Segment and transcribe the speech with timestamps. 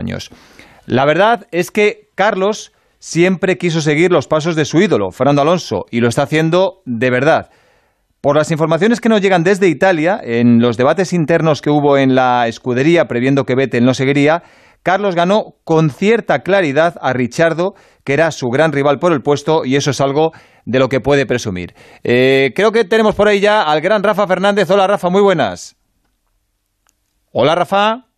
[0.00, 0.30] años.
[0.86, 5.86] La verdad es que Carlos siempre quiso seguir los pasos de su ídolo, Fernando Alonso,
[5.90, 7.50] y lo está haciendo de verdad.
[8.20, 12.14] Por las informaciones que nos llegan desde Italia, en los debates internos que hubo en
[12.14, 14.42] la escudería previendo que Vettel no seguiría,
[14.82, 17.74] Carlos ganó con cierta claridad a Richardo,
[18.04, 20.32] que era su gran rival por el puesto, y eso es algo
[20.66, 21.74] de lo que puede presumir.
[22.02, 24.70] Eh, creo que tenemos por ahí ya al gran Rafa Fernández.
[24.70, 25.76] Hola Rafa, muy buenas.
[27.32, 28.09] Hola Rafa.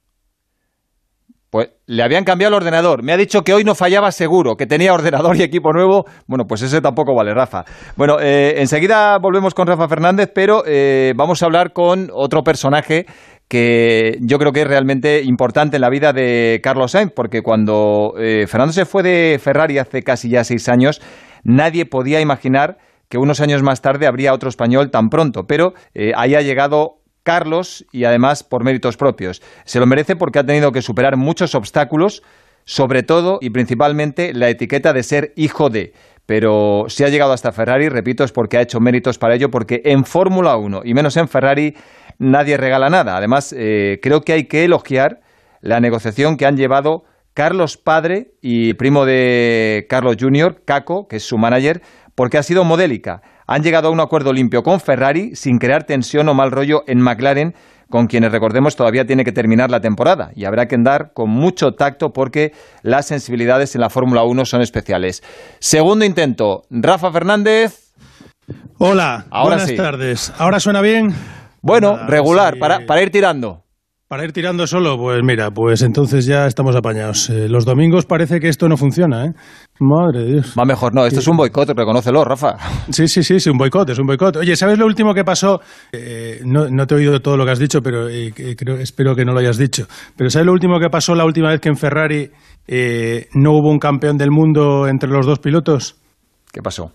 [1.52, 3.02] Pues le habían cambiado el ordenador.
[3.02, 6.06] Me ha dicho que hoy no fallaba seguro, que tenía ordenador y equipo nuevo.
[6.26, 7.64] Bueno, pues ese tampoco vale, Rafa.
[7.94, 13.04] Bueno, eh, enseguida volvemos con Rafa Fernández, pero eh, vamos a hablar con otro personaje
[13.48, 18.14] que yo creo que es realmente importante en la vida de Carlos Sainz, porque cuando
[18.18, 21.02] eh, Fernando se fue de Ferrari hace casi ya seis años,
[21.44, 22.78] nadie podía imaginar
[23.10, 25.74] que unos años más tarde habría otro español tan pronto, pero
[26.16, 29.42] ahí ha llegado Carlos y además por méritos propios.
[29.64, 32.22] Se lo merece porque ha tenido que superar muchos obstáculos,
[32.64, 35.92] sobre todo y principalmente la etiqueta de ser hijo de.
[36.26, 39.82] Pero si ha llegado hasta Ferrari, repito, es porque ha hecho méritos para ello, porque
[39.84, 41.74] en Fórmula 1 y menos en Ferrari
[42.18, 43.16] nadie regala nada.
[43.16, 45.20] Además, eh, creo que hay que elogiar
[45.60, 47.04] la negociación que han llevado
[47.34, 51.82] Carlos padre y primo de Carlos Jr., Caco, que es su manager,
[52.14, 56.28] porque ha sido modélica han llegado a un acuerdo limpio con Ferrari sin crear tensión
[56.28, 57.54] o mal rollo en McLaren,
[57.88, 61.72] con quienes recordemos todavía tiene que terminar la temporada y habrá que andar con mucho
[61.74, 65.22] tacto porque las sensibilidades en la Fórmula 1 son especiales.
[65.58, 67.92] Segundo intento, Rafa Fernández.
[68.78, 70.32] Hola, Ahora buenas tardes.
[70.38, 71.14] ¿Ahora suena bien?
[71.60, 73.62] Bueno, regular, para, para ir tirando.
[74.12, 77.30] Para ir tirando solo, pues mira, pues entonces ya estamos apañados.
[77.30, 79.32] Eh, los domingos parece que esto no funciona, ¿eh?
[79.80, 80.54] Madre de Dios.
[80.54, 82.58] Va mejor, no, esto es un boicot, reconócelo, Rafa.
[82.90, 84.36] Sí, sí, sí, es un boicot, es un boicot.
[84.36, 85.62] Oye, ¿sabes lo último que pasó?
[85.92, 89.16] Eh, no, no, te he oído todo lo que has dicho, pero eh, creo, espero
[89.16, 89.86] que no lo hayas dicho.
[90.14, 92.30] Pero ¿sabes lo último que pasó la última vez que en Ferrari
[93.32, 95.96] no hubo un campeón del mundo entre los dos pilotos?
[96.52, 96.92] ¿Qué pasó?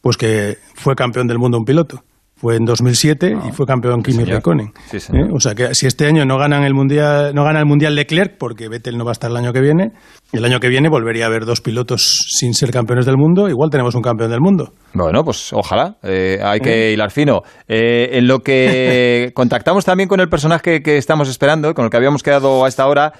[0.00, 2.02] Pues que fue campeón del mundo un piloto
[2.38, 4.68] fue en 2007 y ah, fue campeón Kimi Raikkonen.
[4.92, 5.28] ¿eh?
[5.34, 8.38] O sea que si este año no ganan el mundial, no gana el mundial Leclerc
[8.38, 9.92] porque Vettel no va a estar el año que viene,
[10.32, 13.48] el año que viene volvería a haber dos pilotos sin ser campeones del mundo.
[13.48, 14.72] Igual tenemos un campeón del mundo.
[14.94, 15.96] Bueno, pues ojalá.
[16.02, 16.92] Eh, hay que ¿Eh?
[16.92, 17.42] hilar fino.
[17.66, 22.22] en lo que contactamos también con el personaje que estamos esperando, con el que habíamos
[22.22, 23.12] quedado a esta hora,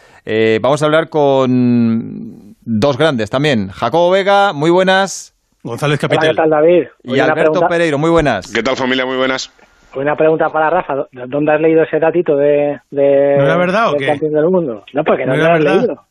[0.62, 3.68] vamos a hablar con dos grandes también.
[3.68, 5.37] Jacobo Vega, muy buenas.
[5.68, 6.28] González Capital.
[6.28, 6.84] ¿qué tal, David?
[7.04, 8.52] y Alberto Pereiro, muy buenas.
[8.52, 9.06] ¿Qué tal, familia?
[9.06, 9.50] Muy buenas.
[9.94, 11.06] Una pregunta para Rafa.
[11.12, 14.06] ¿Dónde has leído ese datito de, de ¿No era verdad o qué?
[14.06, 14.84] campeón del mundo?
[14.92, 16.04] No, porque no, ¿No lo has leído.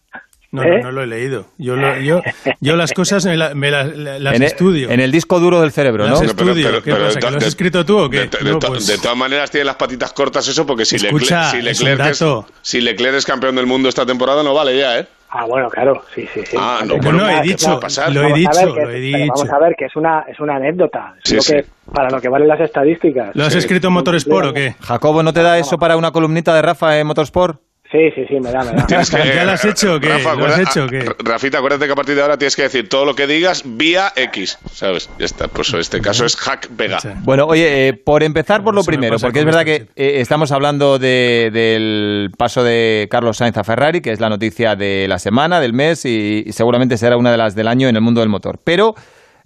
[0.50, 0.82] No, no, ¿Eh?
[0.82, 1.46] no, lo he leído.
[1.58, 2.22] Yo, yo,
[2.62, 4.90] yo las cosas me, las en estudio.
[4.90, 6.14] en el disco duro del cerebro, ¿no?
[6.14, 6.82] Las estudio.
[6.82, 7.20] ¿Qué pasa?
[7.20, 8.28] ¿Que lo has escrito tú o qué?
[8.28, 12.24] De, pues todas maneras tiene las patitas cortas eso, porque si, Escucha, si, Leclerc es,
[12.62, 15.08] si Leclerc es campeón del mundo esta temporada no vale ya, ¿eh?
[15.40, 16.58] Ah, bueno, claro, sí, sí, sí.
[16.60, 17.80] Ah, no, bueno, he dicho,
[18.12, 19.34] lo he dicho, lo he dicho.
[19.36, 21.54] Vamos a ver que es una, es una anécdota, sí, sí.
[21.54, 23.36] que para lo que valen las estadísticas.
[23.36, 24.74] ¿Lo has escrito en Motorsport o qué?
[24.82, 27.62] Jacobo, ¿no te da eso para una columnita de Rafa en Motorsport?
[27.92, 28.86] Sí, sí, sí, me da, me da.
[28.88, 30.10] ¿Tienes que, ¿Ya lo has hecho o qué?
[30.10, 31.06] Rafa, ¿Lo has hecho o qué?
[31.20, 34.12] Rafita, acuérdate que a partir de ahora tienes que decir todo lo que digas vía
[34.16, 35.10] X, ¿sabes?
[35.18, 37.00] Ya está, pues este caso es hack Vega.
[37.24, 41.00] Bueno, oye, eh, por empezar por lo primero, porque es verdad que eh, estamos hablando
[41.00, 45.62] de, del paso de Carlos Sainz a Ferrari, que es la noticia de la semana,
[45.62, 48.30] del mes y, y seguramente será una de las del año en el mundo del
[48.30, 48.60] motor.
[48.64, 48.96] Pero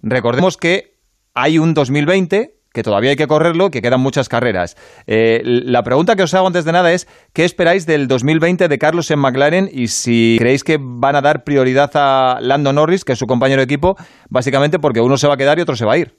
[0.02, 0.96] recordemos que
[1.34, 4.76] hay un 2020 que todavía hay que correrlo, que quedan muchas carreras.
[5.06, 8.78] Eh, la pregunta que os hago antes de nada es, ¿qué esperáis del 2020 de
[8.78, 13.12] Carlos en McLaren y si creéis que van a dar prioridad a Lando Norris, que
[13.12, 13.96] es su compañero de equipo,
[14.30, 16.12] básicamente porque uno se va a quedar y otro se va a ir?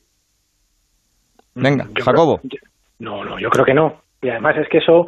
[1.55, 2.39] Venga, Jacobo.
[2.99, 4.01] no, no, yo creo que no.
[4.21, 5.07] Y además es que eso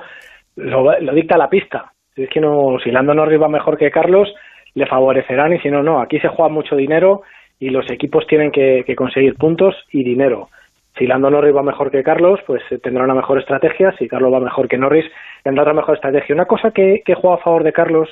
[0.56, 1.91] lo, lo dicta la pista.
[2.16, 4.27] Es que no, si Lando Norris va mejor que Carlos,
[4.73, 6.01] le favorecerán y si no, no.
[6.01, 7.23] Aquí se juega mucho dinero
[7.59, 10.50] y los equipos tienen que conseguir puntos y dinero.
[10.97, 13.94] Si Lando Norris va mejor que Carlos, pues eh, tendrá una mejor estrategia.
[13.97, 15.06] Si Carlos va mejor que Norris,
[15.44, 16.33] tendrá otra mejor estrategia.
[16.33, 18.09] Una cosa que, juega a favor de Carlos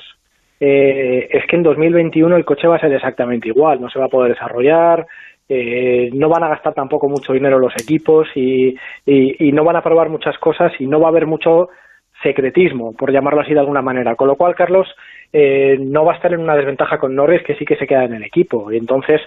[0.60, 3.80] eh, es que en 2021 el coche va a ser exactamente igual.
[3.80, 5.06] No se va a poder desarrollar,
[5.48, 8.76] eh, no van a gastar tampoco mucho dinero los equipos y,
[9.52, 11.68] no van a probar muchas cosas y no va a haber mucho
[12.22, 14.14] secretismo, por llamarlo así de alguna manera.
[14.14, 14.94] Con lo cual, Carlos
[15.32, 18.14] no va a estar en una desventaja con Norris, que sí que se queda en
[18.14, 18.70] el equipo.
[18.70, 19.20] Y entonces,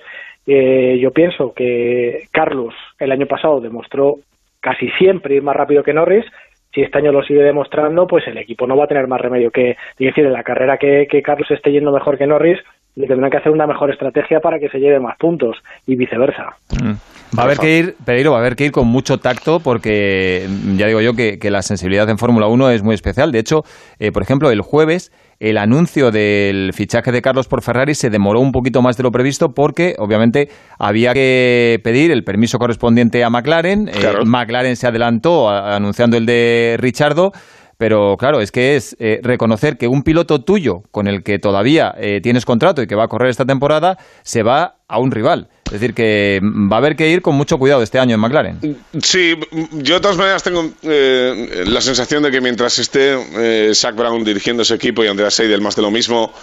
[0.48, 4.16] eh, yo pienso que Carlos el año pasado demostró
[4.62, 6.26] casi siempre ir más rápido que Norris.
[6.74, 9.52] Si este año lo sigue demostrando, pues el equipo no va a tener más remedio
[9.52, 12.60] que, decir, en la carrera que, Carlos esté yendo mejor que Norris,
[12.96, 16.56] le tendrán que hacer una mejor estrategia para que se lleve más puntos y viceversa.
[16.72, 16.94] Mm.
[17.38, 20.48] Va a haber que ir, Pereiro, va a haber que ir con mucho tacto porque
[20.78, 23.32] ya digo yo que, la sensibilidad en Fórmula 1 es muy especial.
[23.32, 23.64] De hecho,
[24.00, 28.40] eh, por ejemplo, el jueves el anuncio del fichaje de Carlos por Ferrari se demoró
[28.40, 30.50] un poquito más de lo previsto porque obviamente
[30.80, 33.88] había que pedir el permiso correspondiente a McLaren.
[33.88, 37.32] Eh, McLaren se adelantó anunciando el de Richardo.
[37.78, 41.94] Pero claro, es que es eh, reconocer que un piloto tuyo con el que todavía
[41.98, 45.50] eh, tienes contrato y que va a correr esta temporada se va a un rival.
[45.66, 48.78] Es decir, que va a haber que ir con mucho cuidado este año en McLaren.
[49.00, 49.36] Sí,
[49.74, 54.64] yo de todas maneras tengo eh, la sensación de que mientras esté Zach Brown dirigiendo
[54.64, 56.34] ese equipo y Andreas Seidel más de lo mismo,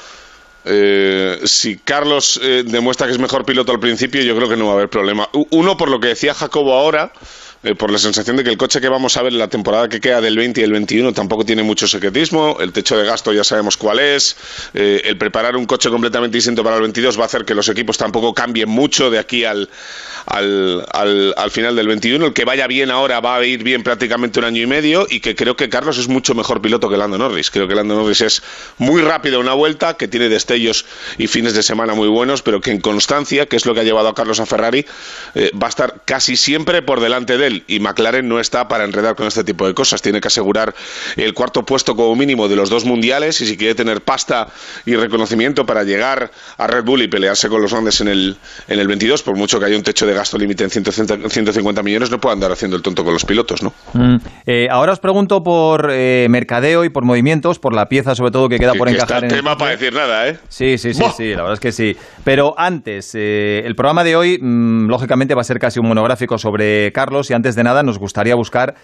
[1.45, 4.75] si Carlos demuestra que es mejor piloto al principio, yo creo que no va a
[4.75, 5.29] haber problema.
[5.51, 7.13] Uno, por lo que decía Jacobo ahora,
[7.65, 9.89] eh, por la sensación de que el coche que vamos a ver en la temporada
[9.89, 13.33] que queda del 20 y el 21 tampoco tiene mucho secretismo, el techo de gasto
[13.33, 14.37] ya sabemos cuál es,
[14.75, 17.69] eh, el preparar un coche completamente distinto para el 22 va a hacer que los
[17.71, 19.71] equipos tampoco cambien mucho de aquí al,
[20.27, 24.39] al, al, final del 21, el que vaya bien ahora va a ir bien prácticamente
[24.41, 27.17] un año y medio y que creo que Carlos es mucho mejor piloto que Lando
[27.17, 28.43] Norris, creo que Lando Norris es
[28.79, 30.85] muy rápido una vuelta, que tiene destellos
[31.19, 33.85] y fines de semana muy buenos, pero que en constancia, que es lo que ha
[33.85, 34.85] llevado a Carlos a Ferrari,
[35.35, 38.85] eh, va a estar casi siempre por delante de él y McLaren no está para
[38.85, 40.03] enredar con este tipo de cosas.
[40.03, 40.75] Tiene que asegurar
[41.17, 44.49] el cuarto puesto como mínimo de los dos mundiales y si quiere tener pasta
[44.87, 48.37] y reconocimiento para llegar a Red Bull y pelearse con los grandes en el,
[48.69, 52.11] en el 22, por mucho que haya un techo de gasto límite en 150 millones,
[52.11, 53.73] no puede andar haciendo el tonto con los pilotos, ¿no?
[53.93, 54.17] Mm.
[54.47, 58.49] Eh, ahora os pregunto por eh, mercadeo y por movimientos, por la pieza sobre todo
[58.49, 59.25] que queda por encajar.
[59.25, 60.39] en el tema para decir nada, ¿eh?
[60.49, 61.97] Sí, sí, sí, sí, la verdad es que sí.
[62.25, 66.39] Pero antes, eh, el programa de hoy, mm, lógicamente, va a ser casi un monográfico
[66.39, 68.75] sobre Carlos y antes de nada nos gustaría buscar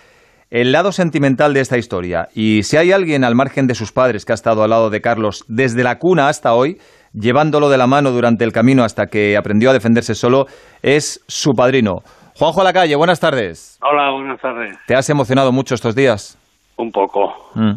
[0.50, 2.28] el lado sentimental de esta historia.
[2.34, 5.00] Y si hay alguien al margen de sus padres que ha estado al lado de
[5.00, 6.78] Carlos desde la cuna hasta hoy,
[7.14, 10.46] llevándolo de la mano durante el camino hasta que aprendió a defenderse solo,
[10.82, 12.02] es su padrino.
[12.36, 13.78] Juanjo a la calle, buenas tardes.
[13.82, 14.76] Hola, buenas tardes.
[14.86, 16.36] ¿Te has emocionado mucho estos días?
[16.76, 17.32] Un poco.
[17.54, 17.74] Mm.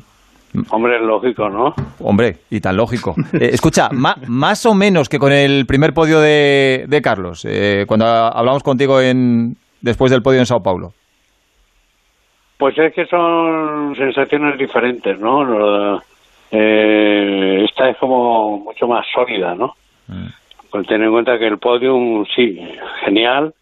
[0.70, 1.74] Hombre, es lógico, ¿no?
[2.00, 3.16] Hombre, y tan lógico.
[3.34, 8.62] Eh, escucha, más o menos que con el primer podio de, Carlos, eh, cuando hablamos
[8.62, 10.94] contigo en, después del podio en Sao Paulo.
[12.58, 16.02] Pues es que son sensaciones diferentes, ¿no?
[16.50, 19.76] Eh, esta es como mucho más sólida, ¿no?
[20.08, 20.28] Mm.
[20.72, 22.60] Pues ten en cuenta que el podium, sí,
[23.06, 23.54] genial,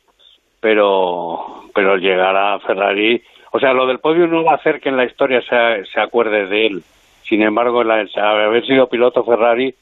[0.62, 3.22] pero, pero llegar a Ferrari
[3.52, 6.00] o sea, lo del podio no va a hacer que en la historia se, se
[6.00, 6.84] acuerde de él.
[7.24, 9.76] Sin embargo, la, haber sido piloto Ferrari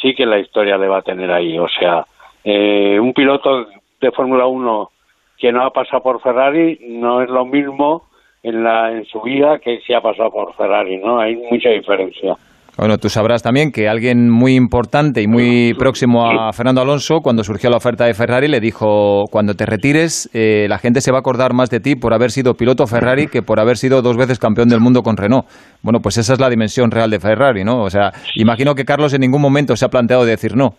[0.00, 1.58] sí que la historia le va a tener ahí.
[1.58, 2.06] O sea,
[2.44, 3.66] eh, un piloto
[4.00, 4.90] de Fórmula 1
[5.38, 8.04] que no ha pasado por Ferrari no es lo mismo
[8.42, 11.18] en, la, en su vida que si ha pasado por Ferrari, ¿no?
[11.18, 12.36] Hay mucha diferencia.
[12.78, 17.42] Bueno, tú sabrás también que alguien muy importante y muy próximo a Fernando Alonso, cuando
[17.42, 21.18] surgió la oferta de Ferrari, le dijo, cuando te retires, eh, la gente se va
[21.18, 24.18] a acordar más de ti por haber sido piloto Ferrari que por haber sido dos
[24.18, 25.46] veces campeón del mundo con Renault.
[25.82, 27.80] Bueno, pues esa es la dimensión real de Ferrari, ¿no?
[27.80, 30.74] O sea, imagino que Carlos en ningún momento se ha planteado decir no.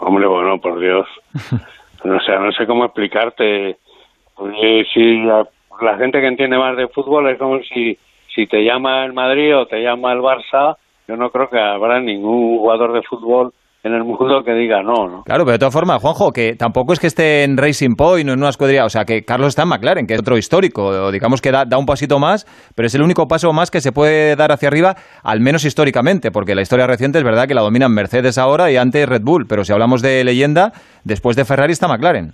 [0.00, 1.06] Hombre, bueno, por Dios.
[2.04, 3.76] O sea, no sé cómo explicarte.
[4.94, 7.98] si la gente que entiende más de fútbol es como si
[8.38, 10.76] si te llama el Madrid o te llama el Barça,
[11.08, 13.52] yo no creo que habrá ningún jugador de fútbol
[13.84, 15.22] en el mundo que diga no, ¿no?
[15.22, 18.32] Claro, pero de todas formas, Juanjo, que tampoco es que esté en Racing Point o
[18.32, 21.40] en una escudería, o sea, que Carlos está en McLaren, que es otro histórico, digamos
[21.40, 22.44] que da, un pasito más,
[22.74, 26.30] pero es el único paso más que se puede dar hacia arriba, al menos históricamente,
[26.30, 29.46] porque la historia reciente es verdad que la dominan Mercedes ahora y antes Red Bull,
[29.48, 30.72] pero si hablamos de leyenda,
[31.04, 32.32] después de Ferrari está McLaren.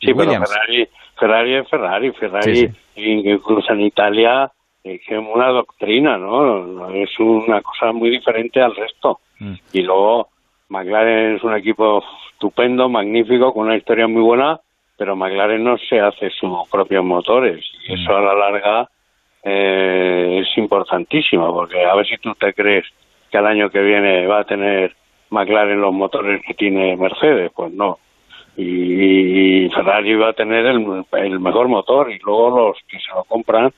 [0.00, 0.88] Sí, pero Ferrari,
[1.18, 4.50] Ferrari es Ferrari, Ferrari, incluso en Italia
[4.84, 6.90] es una doctrina, ¿no?
[6.90, 9.20] Es una cosa muy diferente al resto.
[9.38, 9.54] Mm.
[9.72, 10.28] Y luego
[10.72, 12.02] McLaren es un equipo
[12.32, 14.58] estupendo, magnífico, con una historia muy buena,
[14.96, 17.62] pero McLaren no se hace sus propios motores.
[17.86, 18.14] Y eso mm.
[18.14, 18.88] a la larga
[19.44, 22.86] eh, es importantísimo, porque a ver si tú te crees
[23.30, 24.96] que el año que viene va a tener
[25.28, 27.98] McLaren los motores que tiene Mercedes, pues no.
[28.56, 33.24] Y, Ferrari va a tener el, el mejor motor y luego los que se lo
[33.24, 33.72] compran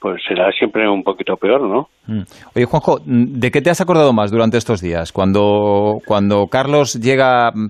[0.00, 1.88] pues será siempre un poquito peor, ¿no?
[2.06, 2.22] Mm.
[2.56, 5.12] Oye, Juanjo, ¿de qué te has acordado más durante estos días?
[5.12, 7.68] Cuando, cuando Carlos llega mm,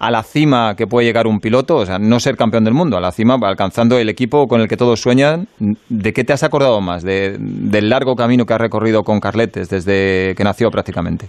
[0.00, 2.96] a la cima que puede llegar un piloto, o sea, no ser campeón del mundo,
[2.96, 5.46] a la cima, alcanzando el equipo con el que todos sueñan,
[5.88, 7.04] ¿de qué te has acordado más?
[7.04, 11.26] del largo camino que has recorrido con Carletes desde que nació prácticamente.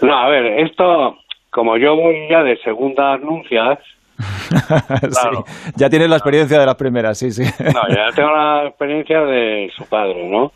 [0.00, 1.16] No, a ver, esto,
[1.50, 3.78] como yo voy ya de segunda anuncias,
[5.76, 7.42] Ya tienes la experiencia de las primeras, sí, sí.
[7.42, 10.52] No, ya tengo la experiencia de su padre, ¿no?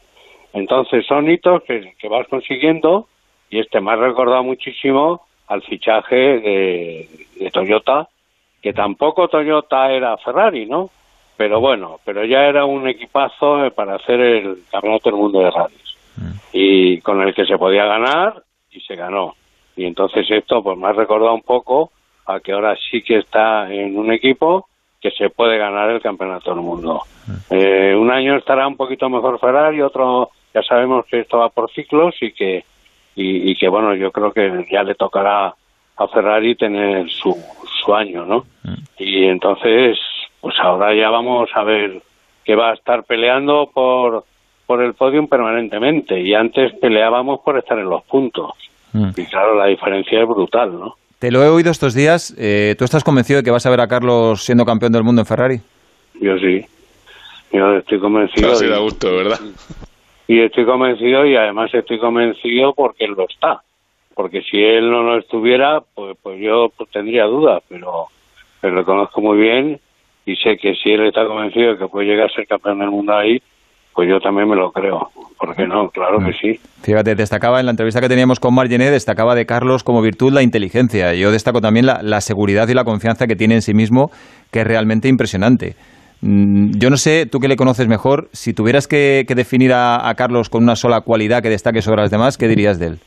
[0.53, 3.09] Entonces son hitos que, vas consiguiendo
[3.51, 8.09] y este me ha recordado muchísimo al fichaje de, Toyota,
[8.63, 10.91] que tampoco Toyota era Ferrari, ¿no?
[11.37, 15.97] Pero bueno, pero ya era un equipazo para hacer el campeonato del mundo de rallies.
[16.53, 19.35] y con el que se podía ganar y se ganó.
[19.77, 21.93] Y entonces esto pues me ha recordado un poco
[22.27, 24.69] a que ahora sí que está en un equipo
[25.01, 27.03] que se puede ganar el campeonato del mundo.
[27.51, 31.71] Eh, un año estará un poquito mejor Ferrari, otro ya sabemos que esto va por
[31.71, 32.65] ciclos y que
[33.15, 35.55] y, que bueno yo creo que ya le tocará
[35.97, 37.35] a Ferrari tener su,
[37.83, 38.45] su año, ¿no?
[38.99, 39.99] Y entonces
[40.41, 42.03] pues ahora ya vamos a ver
[42.45, 44.25] que va a estar peleando por
[44.67, 48.53] por el podium permanentemente y antes peleábamos por estar en los puntos.
[49.17, 50.97] Y claro, la diferencia es brutal, ¿no?
[51.19, 52.35] Te lo he oído estos días.
[52.39, 55.23] Eh, ¿Tú estás convencido de que vas a ver a Carlos siendo campeón del mundo
[55.23, 55.61] en Ferrari?
[56.21, 56.65] Yo sí.
[57.53, 58.53] Yo estoy convencido.
[58.53, 59.41] No, da gusto, ¿verdad?
[60.29, 63.63] Y estoy convencido y además estoy convencido porque él lo está.
[64.15, 68.07] Porque si él no lo estuviera, pues, pues yo pues, tendría dudas, pero,
[68.61, 69.81] pero lo conozco muy bien
[70.27, 72.91] y sé que si él está convencido de que puede llegar a ser campeón del
[72.91, 73.41] mundo ahí,
[73.97, 75.09] pues yo también me lo creo.
[75.39, 75.89] ¿Por qué no?
[75.89, 76.61] Claro que sí.
[76.83, 80.43] Fíjate, destacaba en la entrevista que teníamos con Margené, destacaba de Carlos como virtud la
[80.43, 81.15] inteligencia.
[81.15, 84.11] Yo destaco también la, seguridad y la confianza que tiene en sí mismo,
[84.53, 85.77] que es realmente impresionante.
[86.21, 90.51] Mm, yo no sé, tú que le conoces mejor, si tuvieras que, definir a, Carlos
[90.51, 92.99] con una sola cualidad que destaque sobre las demás, ¿qué dirías de él?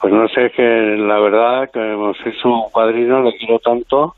[0.00, 1.80] Pues no sé, que la verdad, que
[2.24, 4.14] soy su padrino, le quiero tanto,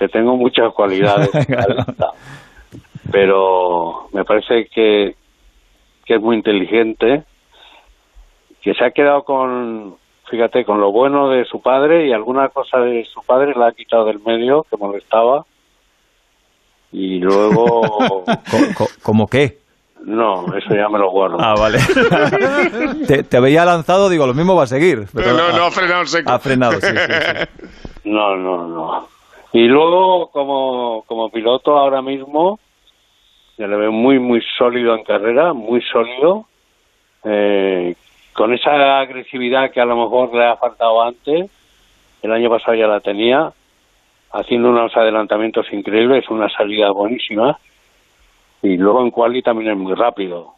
[0.00, 1.30] que tengo muchas cualidades.
[3.10, 5.14] pero me parece que,
[6.04, 7.24] que es muy inteligente,
[8.62, 9.96] que se ha quedado con,
[10.30, 13.72] fíjate, con lo bueno de su padre y alguna cosa de su padre la ha
[13.72, 15.44] quitado del medio que molestaba.
[16.92, 18.24] Y luego...
[19.02, 19.58] ¿Cómo qué?
[20.04, 21.38] No, eso ya me lo guardo.
[21.40, 21.78] Ah, vale.
[23.28, 25.06] te, había lanzado, digo, lo mismo va a seguir.
[25.14, 26.30] Pero no, no, ha frenado seco.
[26.30, 27.70] Ha frenado, sí, sí,
[28.04, 29.08] No, no, no.
[29.52, 32.58] Y luego, como, como piloto ahora mismo,
[33.56, 36.46] ya le veo muy, muy sólido en carrera, muy sólido,
[37.24, 37.94] eh,
[38.32, 41.50] con esa agresividad que a lo mejor le ha faltado antes,
[42.22, 43.52] el año pasado ya la tenía,
[44.32, 47.58] haciendo unos adelantamientos increíbles, una salida buenísima,
[48.62, 50.54] y luego en quali también es muy rápido.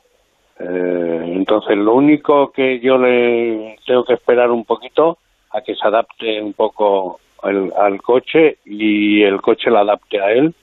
[0.59, 5.19] Eh, entonces, lo único que yo le tengo que esperar un poquito
[5.51, 10.55] a que se adapte un poco al coche y el coche la adapte a él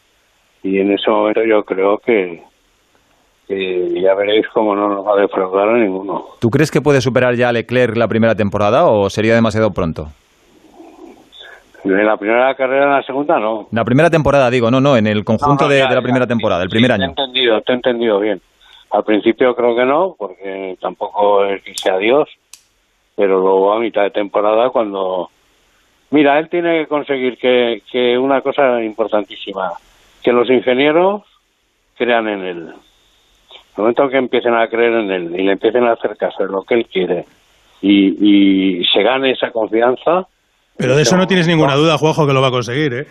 [0.63, 2.41] y en ese momento yo creo que,
[3.50, 6.25] ya veréis cómo no nos va a defraudar a ninguno.
[6.39, 10.08] ¿Tú crees que puede superar ya a Leclerc la primera temporada o sería demasiado pronto?
[11.84, 13.67] En la primera carrera, en la segunda, no.
[13.72, 16.93] La primera temporada, digo, no, no, en el conjunto de, la primera temporada, el primer
[16.93, 17.13] año.
[17.13, 18.41] Te he entendido, te he entendido bien.
[18.91, 22.29] Al principio creo que no, porque tampoco es que sea Dios,
[23.17, 25.29] pero luego a mitad de temporada, cuando.
[26.12, 29.74] Mira, él tiene que conseguir que, que una cosa importantísima,
[30.24, 31.24] que los ingenieros
[31.98, 32.58] crean en él.
[32.58, 36.44] En el momento que empiecen a creer en él y le empiecen a hacer caso
[36.44, 37.25] de lo que él quiere
[37.82, 40.27] y, se gane esa confianza.
[40.77, 43.08] Pero de eso no tienes ninguna duda, Juanjo, que lo va a conseguir, ¿eh?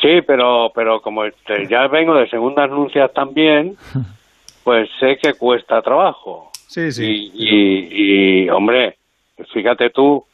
[0.00, 3.76] Sí, pero, pero como este, ya vengo de segundas anuncias también,
[4.64, 6.50] pues sé que cuesta trabajo.
[6.68, 7.30] Sí, sí.
[7.34, 8.96] Y, y hombre,
[9.52, 10.24] fíjate tú,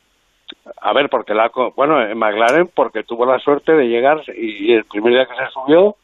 [0.81, 4.85] a ver, porque la, bueno, en McLaren porque tuvo la suerte de llegar y, el
[4.85, 5.97] primer día que se subió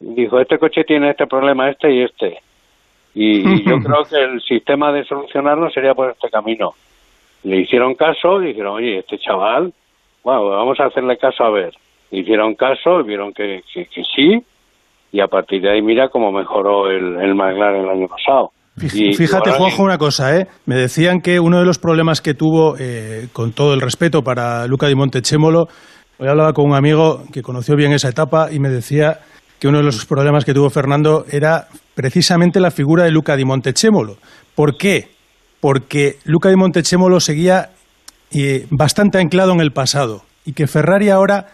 [0.00, 2.38] dijo, este coche tiene este problema, este y este.
[3.14, 6.74] Y, yo creo que el sistema de solucionarlo sería por este camino.
[7.44, 9.72] Le hicieron caso y dijeron, oye, este chaval,
[10.22, 11.74] bueno, vamos a hacerle caso a ver.
[12.10, 14.44] Hicieron caso y vieron que, que, sí
[15.12, 18.52] y a partir de ahí mira cómo mejoró el, el McLaren el año pasado.
[18.76, 20.46] Fíjate, Juanjo, una cosa, ¿eh?
[20.64, 24.66] Me decían que uno de los problemas que tuvo, eh, con todo el respeto para
[24.66, 25.66] Luca di Montechemolo,
[26.18, 29.20] hoy hablaba con un amigo que conoció bien esa etapa y me decía
[29.58, 33.44] que uno de los problemas que tuvo Fernando era precisamente la figura de Luca di
[33.44, 34.16] Montechemolo.
[34.54, 35.10] ¿Por qué?
[35.60, 37.70] Porque Luca di Montechemolo seguía
[38.32, 41.48] eh, bastante anclado en el pasado y que Ferrari ahora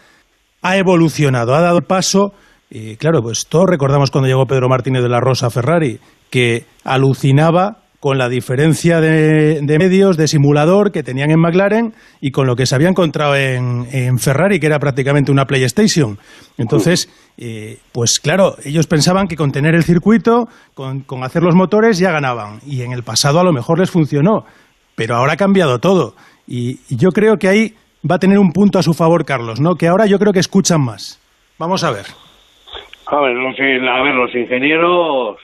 [0.61, 2.33] ha evolucionado, ha dado paso.
[2.69, 5.99] Y claro, pues todos recordamos cuando llegó Pedro Martínez de la Rosa a Ferrari
[6.29, 12.47] que alucinaba con la diferencia de, medios, de simulador que tenían en McLaren y con
[12.47, 16.17] lo que se había encontrado en, Ferrari, que era prácticamente una PlayStation.
[16.57, 21.99] Entonces, eh, pues claro, ellos pensaban que con tener el circuito, con, hacer los motores,
[21.99, 22.59] ya ganaban.
[22.65, 24.45] Y en el pasado a lo mejor les funcionó,
[24.95, 26.15] pero ahora ha cambiado todo.
[26.47, 27.73] Y, yo creo que ahí
[28.09, 29.75] va a tener un punto a su favor, Carlos, ¿no?
[29.75, 31.19] Que ahora yo creo que escuchan más.
[31.59, 32.05] Vamos a ver.
[33.07, 35.37] A ver, a ver, los ingenieros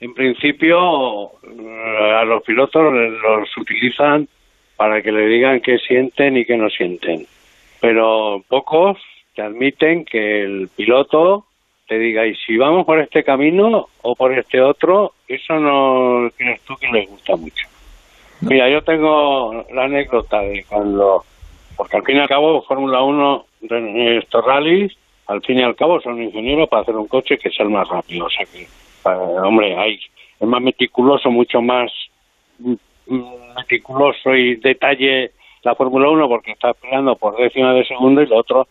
[0.00, 4.28] en principio eh, a los pilotos los utilizan
[4.76, 7.26] para que le digan qué sienten y qué no sienten.
[7.80, 8.98] Pero pocos
[9.34, 11.46] te admiten que el piloto
[11.86, 16.60] te diga, y si vamos por este camino o por este otro, eso no crees
[16.62, 17.68] tú que les gusta mucho.
[18.40, 21.24] Mira, yo tengo la anécdota de cuando,
[21.76, 23.46] porque al fin y al cabo Fórmula 1,
[24.18, 24.92] estos rallies,
[25.26, 27.88] al fin y al cabo son ingenieros para hacer un coche que sea el más
[27.88, 28.26] rápido.
[28.26, 28.66] O sea que,
[29.14, 29.98] hombre, hay,
[30.40, 31.90] es más meticuloso, mucho más
[32.58, 32.74] mm,
[33.56, 35.32] meticuloso y detalle
[35.62, 38.68] la Fórmula 1 porque está peleando por décimas de segundo y el otro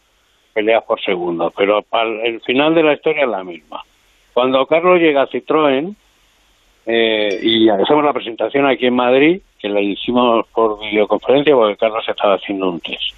[0.54, 1.52] pelea por segundo.
[1.56, 3.84] Pero para el final de la historia es la misma.
[4.34, 5.96] Cuando Carlos llega a Citroën
[6.86, 12.06] eh, y hacemos la presentación aquí en Madrid, que la hicimos por videoconferencia porque Carlos
[12.08, 13.14] estaba haciendo un test.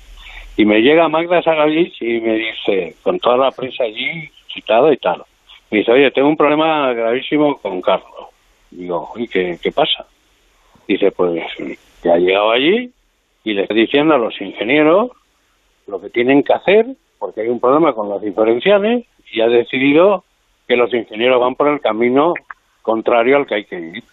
[0.58, 4.98] Y me llega Magda Sagalich y me dice, con toda la prensa allí citada y
[4.98, 5.24] tal,
[5.72, 8.28] me dice, oye, tengo un problema gravísimo con Carlos.
[8.72, 10.06] Digo, ¿y qué, qué pasa?
[10.88, 11.42] Dice, pues
[12.04, 12.92] ya ha llegado allí
[13.44, 15.12] y le está diciendo a los ingenieros
[15.88, 16.86] lo que tienen que hacer
[17.20, 20.24] porque hay un problema con las diferenciales y ha decidido
[20.68, 22.34] que los ingenieros van por el camino
[22.82, 24.04] contrario al que hay que ir.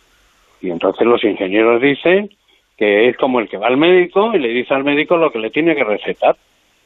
[0.60, 2.30] Y entonces los ingenieros dicen
[2.76, 5.38] que es como el que va al médico y le dice al médico lo que
[5.38, 6.36] le tiene que recetar.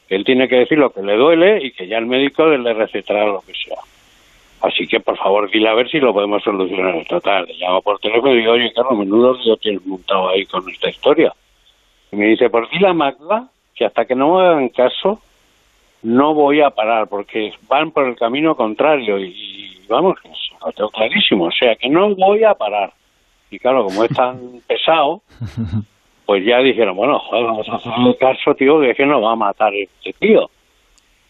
[0.09, 3.25] Él tiene que decir lo que le duele y que ya el médico le recetará
[3.25, 3.77] lo que sea.
[4.61, 7.05] Así que, por favor, dile a ver si lo podemos solucionar.
[7.05, 10.67] Total, le llamo por teléfono y digo, oye, Carlos, menudo lo tienes montado ahí con
[10.69, 11.33] esta historia.
[12.11, 15.21] Y me dice, por dile a Magda que hasta que no me hagan caso,
[16.03, 20.17] no voy a parar, porque van por el camino contrario y, vamos,
[20.63, 22.91] lo tengo clarísimo, o sea que no voy a parar.
[23.49, 25.21] Y claro, como es tan pesado,
[26.25, 29.31] pues ya dijeron, bueno, joder, vamos a hacerle caso, tío, que es que nos va
[29.31, 30.49] a matar este tío.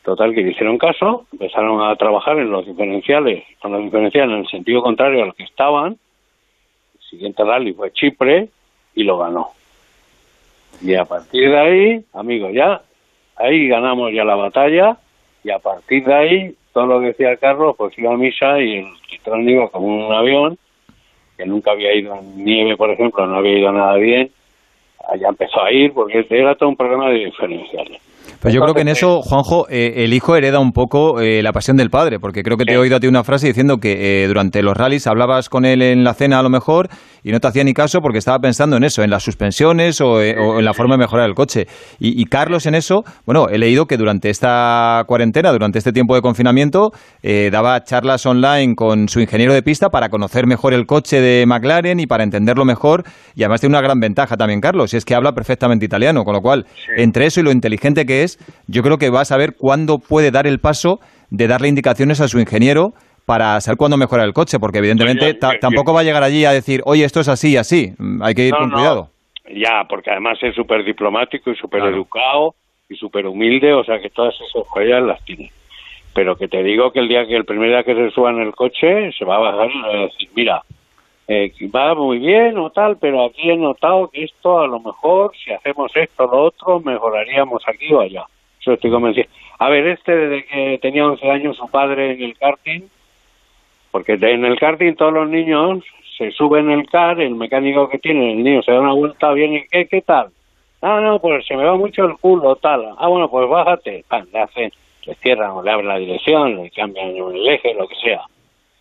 [0.03, 4.39] Total, que le hicieron caso, empezaron a trabajar en los diferenciales, con los diferenciales en
[4.39, 5.97] el sentido contrario a lo que estaban.
[6.95, 8.49] El siguiente rally fue Chipre
[8.95, 9.51] y lo ganó.
[10.81, 12.81] Y a partir de ahí, amigos, ya
[13.39, 14.97] ahí ganamos ya la batalla
[15.43, 18.79] y a partir de ahí todo lo que decía Carlos pues iba a misa y
[18.79, 20.57] el Citrón iba como un avión
[21.37, 24.29] que nunca había ido en nieve por ejemplo no había ido nada bien
[25.09, 28.01] allá empezó a ir porque era todo un problema de diferenciales
[28.41, 31.51] pues yo creo que en eso, Juanjo, eh, el hijo hereda un poco eh, la
[31.51, 34.23] pasión del padre, porque creo que te he oído a ti una frase diciendo que
[34.23, 36.87] eh, durante los rallies hablabas con él en la cena a lo mejor
[37.21, 40.21] y no te hacía ni caso porque estaba pensando en eso, en las suspensiones o,
[40.21, 41.67] en la forma de mejorar el coche.
[41.99, 46.21] Y, Carlos en eso, bueno, he leído que durante esta cuarentena, durante este tiempo de
[46.21, 46.91] confinamiento,
[47.51, 51.99] daba charlas online con su ingeniero de pista para conocer mejor el coche de McLaren
[51.99, 53.03] y para entenderlo mejor.
[53.35, 56.33] Y además tiene una gran ventaja también, Carlos, y es que habla perfectamente italiano, con
[56.33, 58.28] lo cual, entre eso y lo inteligente que es,
[58.67, 62.27] yo creo que va a saber cuándo puede dar el paso de darle indicaciones a
[62.27, 62.93] su ingeniero
[63.25, 66.81] para saber cuándo mejorar el coche, porque evidentemente tampoco va a llegar allí a decir,
[66.85, 67.93] oye, esto es así, así.
[67.97, 69.09] Mm, hay que ir con cuidado.
[69.53, 72.55] Ya, porque además es súper diplomático y súper educado
[72.89, 75.51] y súper humilde, o sea que todas esas joyas las tiene.
[76.15, 78.39] Pero que te digo que el día que el primer día que se suba en
[78.39, 80.63] el coche se va a bajar y va a decir, mira,
[81.31, 85.31] eh, va muy bien o tal, pero aquí he notado que esto a lo mejor,
[85.37, 88.25] si hacemos esto o lo otro, mejoraríamos aquí o allá.
[88.59, 89.27] Eso estoy convencido.
[89.59, 92.81] A ver, este desde que tenía 11 años su padre en el karting,
[93.91, 95.83] porque en el karting todos los niños
[96.17, 99.31] se suben en el car, el mecánico que tiene, el niño se da una vuelta
[99.31, 100.29] bien y ¿qué, qué tal?
[100.81, 102.95] Ah, no, pues se me va mucho el culo, tal.
[102.97, 104.03] Ah, bueno, pues bájate.
[104.33, 104.71] le hacen,
[105.05, 108.23] le cierran o le abren la dirección, le cambian el eje, lo que sea.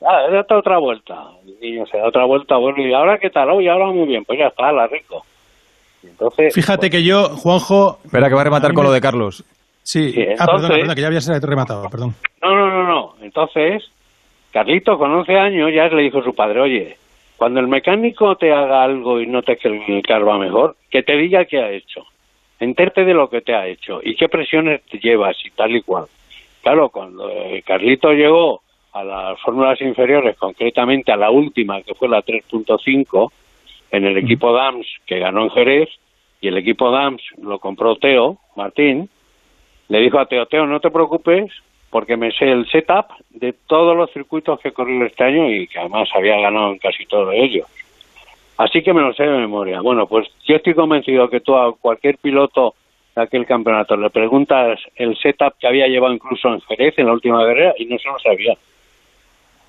[0.07, 1.15] Ah, da otra vuelta.
[1.47, 3.51] El niño se da otra vuelta, bueno, ¿y ahora qué tal?
[3.51, 5.25] Oye, ahora muy bien, pues ya está, la rico.
[6.05, 7.99] Entonces, Fíjate pues que yo, Juanjo...
[8.05, 9.45] Espera, que va a rematar con lo de Carlos.
[9.83, 12.15] Sí, ah, perdona, perdona, que ya había rematado, perdón.
[12.43, 13.15] No, no, no, no.
[13.23, 13.91] Entonces,
[14.53, 16.97] Carlito con 11 años ya le dijo a su padre, oye,
[17.37, 21.03] cuando el mecánico te haga algo y no te que el carro va mejor, que
[21.03, 22.05] te diga qué ha hecho.
[22.61, 25.83] Enterte de lo que te ha hecho y qué presiones te llevas y tal y
[25.83, 26.07] cual.
[26.63, 32.09] Claro, cuando eh, Carlito llegó a las fórmulas inferiores, concretamente a la última, que fue
[32.09, 33.31] la 3.5,
[33.91, 35.89] en el equipo DAMS, que ganó en Jerez,
[36.41, 39.09] y el equipo DAMS lo compró Teo Martín,
[39.89, 41.51] le dijo a Teo, Teo, no te preocupes,
[41.91, 45.79] porque me sé el setup de todos los circuitos que corrió este año y que
[45.79, 47.67] además había ganado en casi todos ellos.
[48.59, 49.81] Así que me lo sé de memoria.
[49.81, 52.75] Bueno, pues yo estoy convencido que tú a cualquier piloto
[53.15, 57.13] de aquel campeonato le preguntas el setup que había llevado incluso en Jerez en la
[57.13, 58.55] última carrera y no se lo sabía.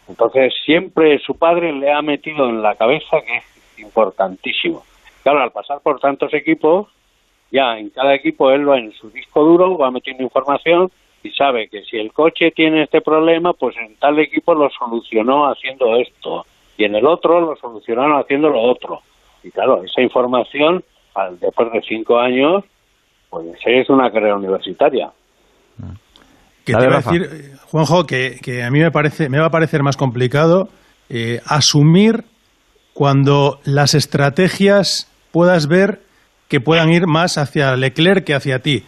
[0.10, 4.84] Entonces siempre su padre le ha metido en la cabeza que es importantísimo.
[5.24, 6.88] Claro, al pasar por tantos equipos,
[7.52, 10.92] ya en cada equipo él va en su disco duro, va metiendo información
[11.22, 15.48] y sabe que si el coche tiene este problema, pues en tal equipo lo solucionó
[15.48, 16.46] haciendo esto
[16.78, 19.02] y en el otro lo solucionaron haciendo lo otro.
[19.44, 22.64] Y claro, esa información, al, después de cinco años,
[23.30, 25.12] pues es una carrera universitaria.
[26.74, 29.52] Que te iba a decir, Juanjo, que, que, a mí me, parece, me va a
[29.52, 30.70] parecer más complicado
[31.10, 32.24] eh, asumir
[32.94, 36.02] cuando las estrategias puedas ver
[36.48, 38.84] que puedan ir más hacia Leclerc que hacia ti.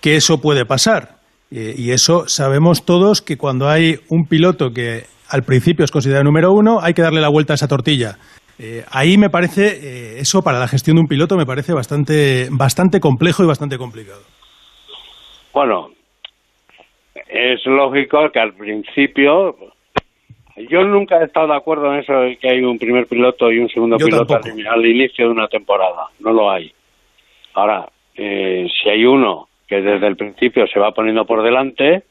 [0.00, 1.16] Que eso puede pasar.
[1.50, 6.24] Eh, y eso sabemos todos que cuando hay un piloto que al principio es considerado
[6.24, 8.16] número uno, hay que darle la vuelta a esa tortilla.
[8.58, 12.48] Eh, ahí me parece, eh, eso para la gestión de un piloto me parece bastante,
[12.50, 14.20] bastante complejo y bastante complicado.
[15.52, 15.88] Bueno,
[17.32, 19.56] es lógico que al principio,
[20.56, 23.58] yo nunca he estado de acuerdo en eso de que hay un primer piloto y
[23.58, 26.72] un segundo piloto al, inicio de una temporada, no lo hay.
[27.54, 32.02] Ahora, si hay uno que desde el principio se va poniendo por delante,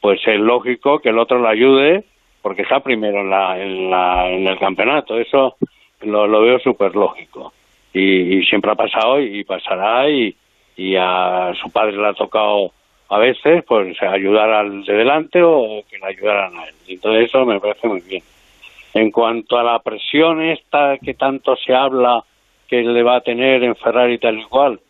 [0.00, 2.04] pues es lógico que el otro lo ayude
[2.42, 5.18] porque está primero en, la, en, la, en el campeonato.
[5.18, 5.56] Eso
[6.02, 7.52] lo, lo veo súper lógico.
[7.94, 10.34] Y, siempre ha pasado y, pasará y,
[10.76, 12.72] y a su padre le ha tocado
[13.08, 16.74] a veces pues ayudar al de delante o que le ayudaran a él.
[16.88, 18.22] Entonces eso me parece muy bien.
[18.94, 22.22] En cuanto a la presión esta que tanto se habla
[22.68, 24.80] que le va a tener en Ferrari tal y cual,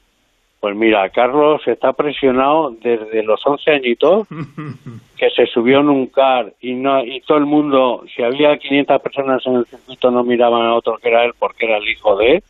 [0.61, 4.27] pues mira, Carlos está presionado desde los 11 añitos,
[5.19, 9.03] que se subió en un car y, no, y todo el mundo, si había 500
[9.03, 12.17] personas en el circuito, no miraban a otro que era él porque era el hijo
[12.17, 12.43] de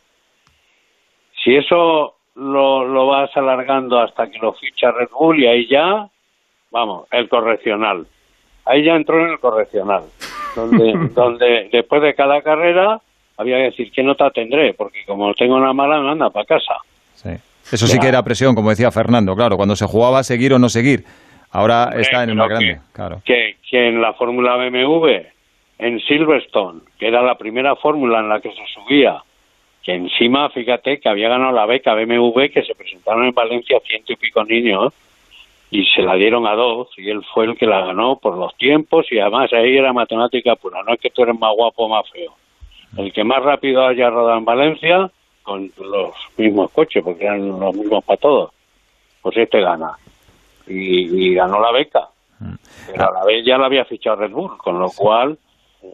[1.43, 6.07] Si eso lo, lo vas alargando hasta que lo ficha Red Bull y ahí ya,
[6.71, 8.05] vamos, el correccional.
[8.65, 10.03] Ahí ya entró en el correccional,
[10.55, 12.99] donde, donde después de cada carrera
[13.37, 16.75] había que decir qué nota tendré, porque como tengo una mala, me anda para casa.
[17.13, 17.31] Sí.
[17.71, 20.69] Eso sí que era presión, como decía Fernando, claro, cuando se jugaba seguir o no
[20.69, 21.03] seguir.
[21.51, 23.21] Ahora está en el más grande, claro.
[23.25, 25.25] Que, que en la Fórmula BMW,
[25.79, 29.23] en Silverstone, que era la primera fórmula en la que se subía,
[29.85, 34.13] que encima, fíjate, que había ganado la beca BMW, que se presentaron en Valencia ciento
[34.13, 34.91] y pico niños,
[35.69, 38.55] y se la dieron a dos, y él fue el que la ganó por los
[38.57, 41.89] tiempos, y además ahí era matemática pura, no es que tú eres más guapo o
[41.89, 42.33] más feo.
[42.97, 45.11] El que más rápido haya rodado en Valencia
[45.43, 48.51] con los mismos coches, porque eran los mismos para todos,
[49.21, 49.91] pues este gana.
[50.65, 52.09] Y, ganó la beca.
[52.39, 52.55] Mm.
[52.87, 55.37] Pero a la vez ya la había fichado Red Bull, con lo cual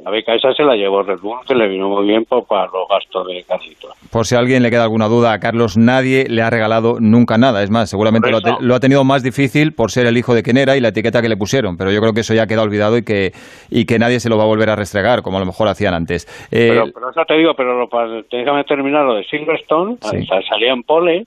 [0.04, 2.88] la beca esa se la llevó Red Bull, que le vino muy bien para los
[2.90, 3.92] gastos de Carlitos.
[4.12, 7.38] Por si a alguien le queda alguna duda, a Carlos nadie le ha regalado nunca
[7.38, 7.62] nada.
[7.62, 10.76] Es más, seguramente lo ha, tenido más difícil por ser el hijo de quien era
[10.76, 11.78] y la etiqueta que le pusieron.
[11.78, 13.32] Pero yo creo que eso ya queda olvidado y que,
[13.70, 15.94] y que nadie se lo va a volver a restregar, como a lo mejor hacían
[15.94, 16.26] antes.
[16.52, 17.90] Eh, pero, eso te digo, pero lo,
[18.32, 19.98] déjame terminar lo de Silverstone.
[20.02, 21.26] Salía en pole,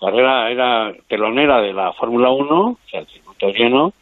[0.00, 3.92] carrera era telonera de la Fórmula 1, o sea, el circuito lleno.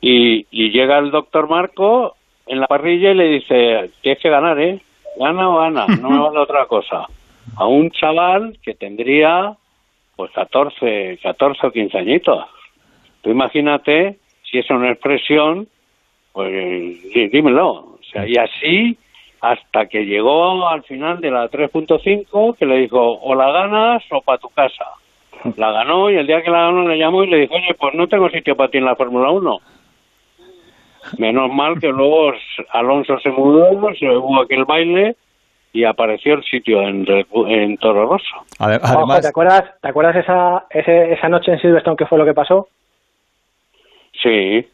[0.00, 2.14] Y, y llega el doctor Marco
[2.46, 4.80] en la parrilla y le dice, tienes que ganar, ¿eh?
[5.16, 7.06] Gana o gana, no me vale otra cosa.
[7.56, 9.54] A un chaval que tendría
[10.16, 12.44] pues 14, 14 o 15 añitos.
[13.22, 15.66] Tú imagínate si es una expresión,
[16.32, 17.02] pues
[17.32, 17.68] dímelo.
[17.68, 18.98] O sea, y así
[19.40, 24.20] hasta que llegó al final de la 3.5 que le dijo o la ganas o
[24.22, 24.86] para tu casa.
[25.56, 27.94] La ganó y el día que la ganó le llamó y le dijo, oye, pues
[27.94, 29.60] no tengo sitio para ti en la Fórmula 1.
[31.18, 32.32] Menos mal que luego
[32.70, 35.16] Alonso se mudó, se hubo aquel baile
[35.72, 37.04] y apareció el sitio en,
[37.48, 38.36] en Toro Rosso.
[38.58, 39.20] Además...
[39.22, 42.68] ¿te acuerdas, ¿te acuerdas esa, esa noche en Silverstone qué fue lo que pasó?
[44.22, 44.66] Sí,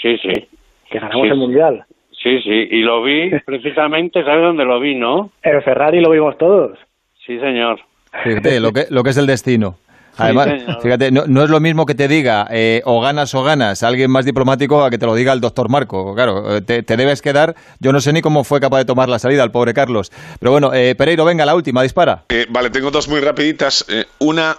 [0.00, 0.48] sí, sí.
[0.90, 1.84] Que ganamos el Mundial.
[2.22, 5.30] Sí, sí, y lo vi precisamente, ¿sabes dónde lo vi, no?
[5.42, 6.78] En Ferrari lo vimos todos.
[7.26, 7.80] Sí, señor.
[8.24, 9.76] Fíjate, lo que, lo que es el destino.
[10.16, 10.48] Además,
[10.82, 14.24] fíjate, no, es lo mismo que te diga eh, o ganas o ganas alguien más
[14.24, 16.14] diplomático a que te lo diga el doctor Marco.
[16.14, 17.54] Claro, eh, te, debes quedar.
[17.80, 20.12] Yo no sé ni cómo fue capaz de tomar la salida el pobre Carlos.
[20.38, 22.24] Pero bueno, eh, Pereiro, venga, la última, dispara.
[22.50, 23.84] vale, tengo dos muy rapiditas.
[24.18, 24.58] una,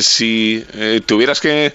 [0.00, 0.64] si
[1.06, 1.74] tuvieras que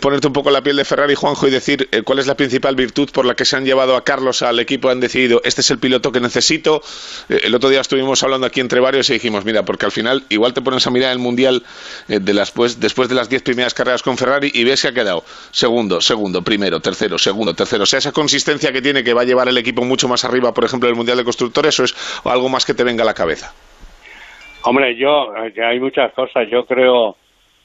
[0.00, 3.10] ponerte un poco la piel de Ferrari, Juanjo, y decir cuál es la principal virtud
[3.12, 5.78] por la que se han llevado a Carlos al equipo, han decidido, este es el
[5.78, 6.80] piloto que necesito.
[7.28, 10.54] el otro día estuvimos hablando aquí entre varios y dijimos, mira, porque al final igual
[10.54, 11.62] te pones a mirar el Mundial
[12.08, 14.92] de las pues, después de las diez primeras carreras con Ferrari y ves que ha
[14.92, 17.82] quedado segundo, segundo, primero, tercero, segundo, tercero.
[17.82, 20.52] O sea, esa consistencia que tiene que va a llevar el equipo mucho más arriba,
[20.52, 23.14] por ejemplo, del Mundial de Constructores, o es algo más que te venga a la
[23.14, 23.52] cabeza.
[24.62, 26.48] Hombre, yo, hay muchas cosas.
[26.50, 27.16] Yo creo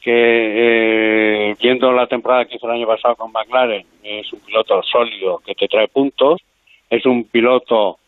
[0.02, 4.82] que eh, viendo la temporada que hizo el año pasado con McLaren, es un piloto
[4.84, 6.42] sólido que te trae puntos,
[6.90, 8.00] es un piloto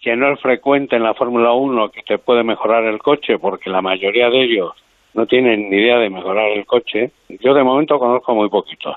[0.00, 3.70] que no es frecuente en la Fórmula 1 que te puede mejorar el coche, porque
[3.70, 4.72] la mayoría de ellos
[5.14, 7.10] no tienen ni idea de mejorar el coche.
[7.28, 8.96] Yo de momento conozco muy poquito.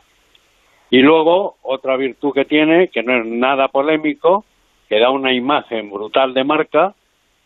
[0.89, 4.43] Y luego, otra virtud que tiene, que no es nada polémico,
[4.89, 6.95] que da una imagen brutal de marca,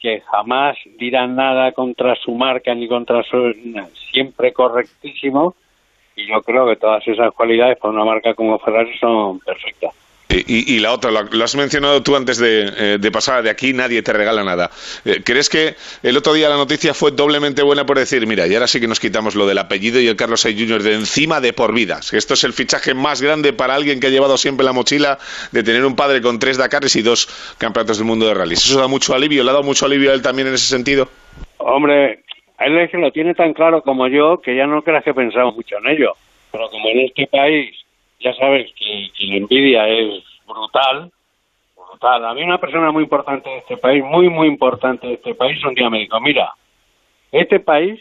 [0.04, 3.56] que jamás dirá nada contra su marca ni contra su...
[4.12, 5.56] siempre correctísimo,
[6.18, 10.03] y yo creo que todas esas cualidades para una marca como Ferrari son perfectas.
[10.36, 14.14] Y, la otra, lo, has mencionado tú antes de, eh, pasar de aquí, nadie te
[14.14, 14.72] regala nada.
[15.06, 18.54] Eh, ¿Crees que el otro día la noticia fue doblemente buena por decir, mira, y
[18.56, 20.82] ahora sí que nos quitamos lo del apellido y el Carlos Sainz Jr.
[20.82, 22.14] de encima de por vidas?
[22.14, 25.20] Esto es el fichaje más grande para alguien que ha llevado siempre la mochila
[25.52, 27.28] de tener un padre con tres Dakares y dos
[27.60, 28.66] campeonatos del mundo de rallies.
[28.66, 29.44] ¿Eso da mucho alivio?
[29.44, 31.10] ¿Le ha dado mucho alivio a él también en ese sentido?
[31.58, 32.24] Hombre,
[32.60, 35.56] él es que lo tiene tan claro como yo que ya no creas que pensamos
[35.56, 36.14] mucho en ello.
[36.52, 37.83] Pero como en este país
[38.24, 41.12] ya sabes que, la envidia es brutal,
[41.76, 42.26] brutal.
[42.26, 45.64] A mí una persona muy importante de este país, muy, muy importante de este país,
[45.66, 46.54] un día me dijo, mira,
[47.32, 48.00] este país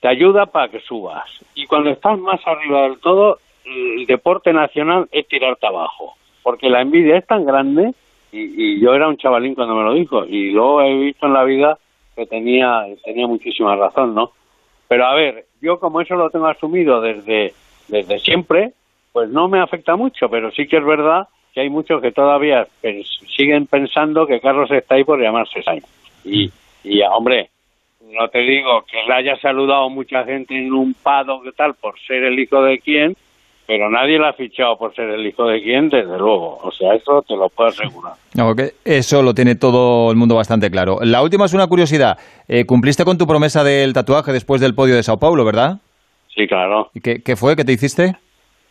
[0.00, 1.28] te ayuda para que subas.
[1.54, 6.14] Y cuando estás más arriba del todo, el deporte nacional es tirarte abajo.
[6.42, 7.92] Porque la envidia es tan grande,
[8.32, 11.34] y, y yo era un chavalín cuando me lo dijo, y luego he visto en
[11.34, 11.78] la vida
[12.16, 14.32] que tenía, tenía muchísima razón, ¿no?
[14.88, 17.54] Pero a ver, yo como eso lo tengo asumido desde,
[17.88, 18.72] desde siempre,
[19.12, 22.66] pues no me afecta mucho, pero sí que es verdad que hay muchos que todavía
[23.36, 25.84] siguen pensando que Carlos está ahí por llamarse Sainz.
[26.24, 26.50] Y,
[26.82, 27.50] y hombre,
[28.00, 31.98] no te digo que le haya saludado mucha gente en un pado que tal por
[32.00, 33.16] ser el hijo de quién,
[33.66, 36.58] pero nadie le ha fichado por ser el hijo de quién, desde luego.
[36.62, 38.14] O sea, eso te lo puedo asegurar.
[38.34, 40.98] No, eso lo tiene todo el mundo bastante claro.
[41.02, 42.18] La última es una curiosidad.
[42.48, 45.78] Eh, cumpliste con tu promesa del tatuaje después del podio de Sao Paulo, ¿verdad?
[46.34, 46.90] Sí, claro.
[46.94, 47.56] ¿Y qué, qué fue?
[47.56, 48.16] ¿Qué te hiciste?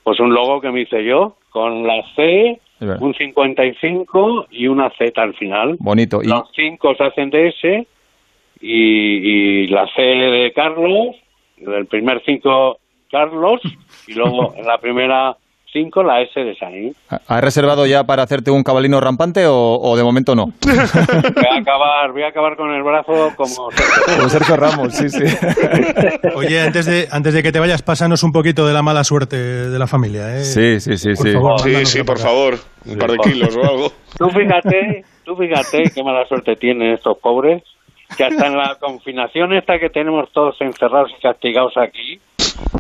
[0.04, 2.60] Pues un logo que me hice yo, con la C,
[3.00, 5.78] un 55 y una Z al final.
[5.80, 6.22] Bonito.
[6.24, 6.28] ¿Y?
[6.28, 7.88] Los cinco se hacen de S
[8.60, 11.16] y, y la C de Carlos,
[11.58, 12.80] el primer cinco
[13.12, 13.62] Carlos,
[14.08, 15.38] y luego en la primera
[15.72, 16.98] 5 la S de Sainz.
[17.10, 20.48] ¿Has reservado ya para hacerte un cabalino rampante o, de momento no?
[20.62, 25.10] Voy a acabar, voy a acabar con el brazo como Sergio, como Sergio Ramos, sí,
[25.10, 25.24] sí.
[26.36, 29.38] Oye, antes de, antes de que te vayas, pásanos un poquito de la mala suerte
[29.38, 30.38] de la familia.
[30.38, 30.44] ¿eh?
[30.44, 31.16] Sí, sí, sí.
[31.16, 32.56] sí, sí, sí, por favor.
[32.86, 33.92] Un par de kilos o algo.
[34.18, 37.64] Tú fíjate, tú fíjate qué mala suerte tienen estos pobres,
[38.18, 42.20] que hasta en la confinación esta que tenemos todos encerrados y castigados aquí,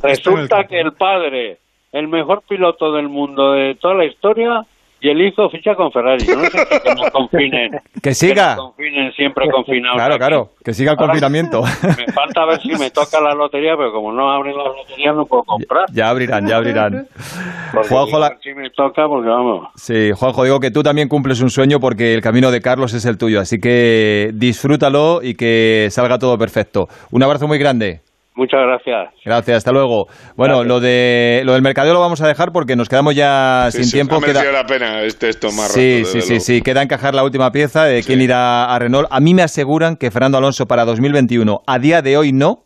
[0.03, 1.59] resulta que el padre
[1.91, 4.65] el mejor piloto del mundo de toda la historia
[5.03, 6.23] y el hijo ficha con Ferrari.
[6.27, 7.71] no sé si que nos confinen.
[8.03, 8.51] Que siga.
[8.51, 9.95] Que confinen siempre confinados.
[9.95, 11.63] Claro, claro, que siga el confinamiento.
[11.97, 15.25] Me falta ver si me toca la lotería, pero como no abren las loterías no
[15.25, 15.85] puedo comprar.
[15.91, 17.07] Ya, abrirán, ya abrirán.
[17.89, 18.37] Juanjo, la...
[18.41, 19.69] si me toca porque vamos.
[19.75, 23.05] Sí, Juanjo, digo que tú también cumples un sueño porque el camino de Carlos es
[23.05, 26.87] el tuyo, así que disfrútalo y que salga todo perfecto.
[27.11, 28.01] Un abrazo muy grande.
[28.33, 29.13] Muchas gracias.
[29.25, 30.07] Gracias, hasta luego.
[30.37, 33.91] Bueno, lo de lo del mercadeo lo vamos a dejar porque nos quedamos ya sin
[33.91, 34.15] tiempo.
[34.15, 34.51] Ha queda...
[34.51, 38.03] la pena este esto más Sí, sí, sí, sí, queda encajar la última pieza de
[38.03, 39.09] quién irá a Renault.
[39.11, 42.63] A mí me aseguran que Fernando Alonso para 2021, a día de hoy no,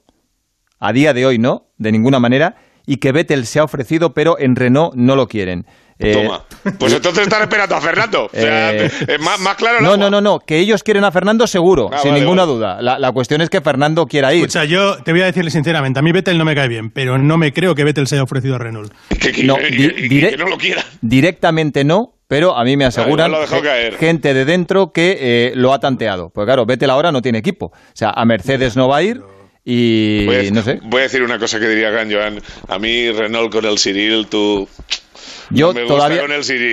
[0.80, 4.38] a día de hoy no, de ninguna manera, y que Vettel se ha ofrecido, pero
[4.38, 5.66] en Renault no lo quieren.
[5.98, 6.44] Eh, Toma.
[6.78, 8.26] Pues entonces están esperando a Fernando.
[8.26, 9.80] O sea, eh, más, claro.
[9.82, 10.40] No, no, no, no.
[10.40, 12.82] Que ellos quieren a Fernando seguro, ah, sin ninguna duda.
[12.82, 14.46] La, cuestión es que Fernando quiera ir.
[14.46, 16.92] O sea, yo te voy a decirle sinceramente, a mí Vettel no me cae bien,
[16.92, 18.94] pero no me creo que Vettel se haya ofrecido a Renault.
[19.26, 19.58] Que, no,
[20.38, 20.86] no lo quiera.
[21.02, 23.32] Directamente no, pero a mí me aseguran
[23.98, 26.30] gente de dentro que eh, lo ha tanteado.
[26.34, 27.68] Pues claro, Vettel ahora no tiene equipo.
[27.68, 29.22] O sea, a Mercedes no va a ir.
[29.64, 30.80] Y no sé.
[30.84, 32.40] Voy a decir una cosa que diría Gan Joan.
[32.68, 34.68] A mí Renault con el Cyril, tú
[35.50, 36.24] yo todavía.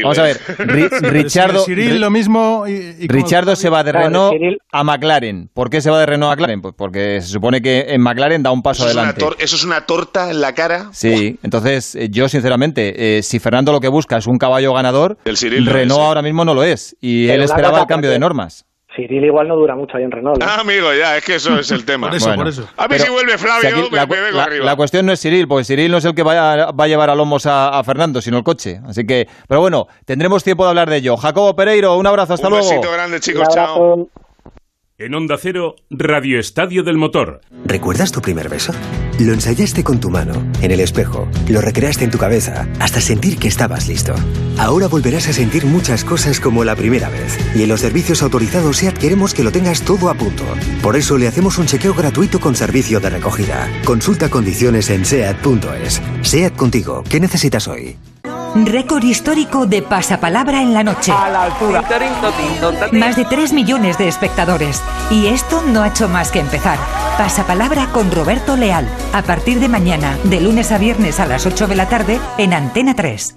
[0.02, 0.40] Vamos a ver,
[1.02, 1.64] Richardo.
[1.68, 2.64] lo mismo.
[3.00, 4.34] Richardo se va de Renault
[4.70, 5.48] a McLaren.
[5.52, 6.62] ¿Por qué se va de Renault a McLaren?
[6.62, 9.24] Pues porque se supone que en McLaren da un paso adelante.
[9.38, 10.90] ¿Eso es una torta en la cara?
[10.92, 15.18] Sí, entonces eh, yo sinceramente, eh, si Fernando lo que busca es un caballo ganador,
[15.24, 16.96] Renault ahora mismo no lo es.
[17.00, 18.64] Y él esperaba el cambio de normas.
[18.94, 20.42] Cyril igual no dura mucho ahí en Renault.
[20.42, 20.46] ¿eh?
[20.48, 22.08] Ah, amigo, ya, es que eso es el tema.
[22.08, 22.68] por eso, por eso.
[22.76, 24.64] A ver si vuelve Flavio, me, vengo arriba.
[24.64, 27.14] La cuestión no es Cyril, porque Cyril no es el que va a, llevar a
[27.14, 28.80] lomos a, Fernando, sino el coche.
[28.86, 31.16] Así que, pero bueno, tendremos tiempo de hablar de ello.
[31.16, 32.64] Jacobo Pereiro, un abrazo, hasta luego.
[32.64, 34.08] Un besito grande, chicos, chao.
[35.02, 37.40] En Onda Cero, Radio Estadio del Motor.
[37.64, 38.72] ¿Recuerdas tu primer beso?
[39.18, 43.36] Lo ensayaste con tu mano, en el espejo, lo recreaste en tu cabeza, hasta sentir
[43.36, 44.14] que estabas listo.
[44.58, 47.36] Ahora volverás a sentir muchas cosas como la primera vez.
[47.56, 50.44] Y en los servicios autorizados SEAT queremos que lo tengas todo a punto.
[50.84, 53.68] Por eso le hacemos un chequeo gratuito con servicio de recogida.
[53.84, 56.00] Consulta condiciones en SEAT.es.
[56.22, 57.96] SEAT contigo, ¿qué necesitas hoy?
[58.54, 61.10] Récord histórico de pasapalabra en la noche.
[61.10, 61.82] A la altura.
[62.92, 64.82] Más de 3 millones de espectadores.
[65.10, 66.78] Y esto no ha hecho más que empezar.
[67.16, 68.86] Pasapalabra con Roberto Leal.
[69.14, 72.52] A partir de mañana, de lunes a viernes a las 8 de la tarde, en
[72.52, 73.36] Antena 3.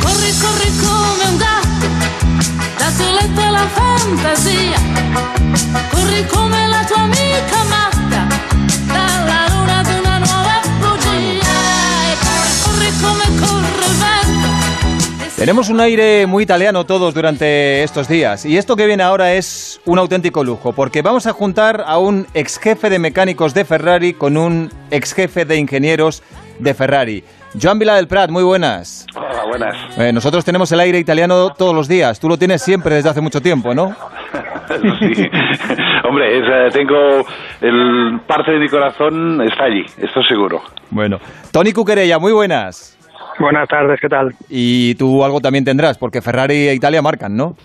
[0.00, 1.88] Corre, corre come un gatto,
[3.36, 4.78] da la fantasía.
[5.90, 7.91] Corri come la tua amica matta,
[15.42, 19.80] Tenemos un aire muy italiano todos durante estos días y esto que viene ahora es
[19.84, 24.12] un auténtico lujo porque vamos a juntar a un ex jefe de mecánicos de Ferrari
[24.14, 26.22] con un ex jefe de ingenieros
[26.60, 27.24] de Ferrari.
[27.60, 29.04] Joan Vila del Prat, muy buenas.
[29.16, 29.98] Hola, buenas.
[29.98, 32.20] Eh, nosotros tenemos el aire italiano todos los días.
[32.20, 33.96] Tú lo tienes siempre desde hace mucho tiempo, ¿no?
[35.00, 35.28] sí.
[36.08, 37.26] Hombre, eh, tengo
[37.60, 40.62] el parte de mi corazón está allí, esto seguro.
[40.90, 41.18] Bueno,
[41.50, 42.96] Tony Cuquerella, muy buenas.
[43.38, 44.32] Buenas tardes, ¿qué tal?
[44.48, 47.56] Y tú algo también tendrás, porque Ferrari e Italia marcan, ¿no?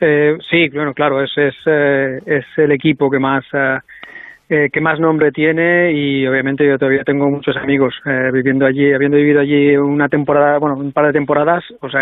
[0.00, 3.78] Eh, sí, bueno, claro, es, es, eh, es el equipo que más eh,
[4.48, 8.92] eh, que más nombre tiene y obviamente yo todavía tengo muchos amigos eh, viviendo allí,
[8.92, 12.00] habiendo vivido allí una temporada, bueno, un par de temporadas, o sea,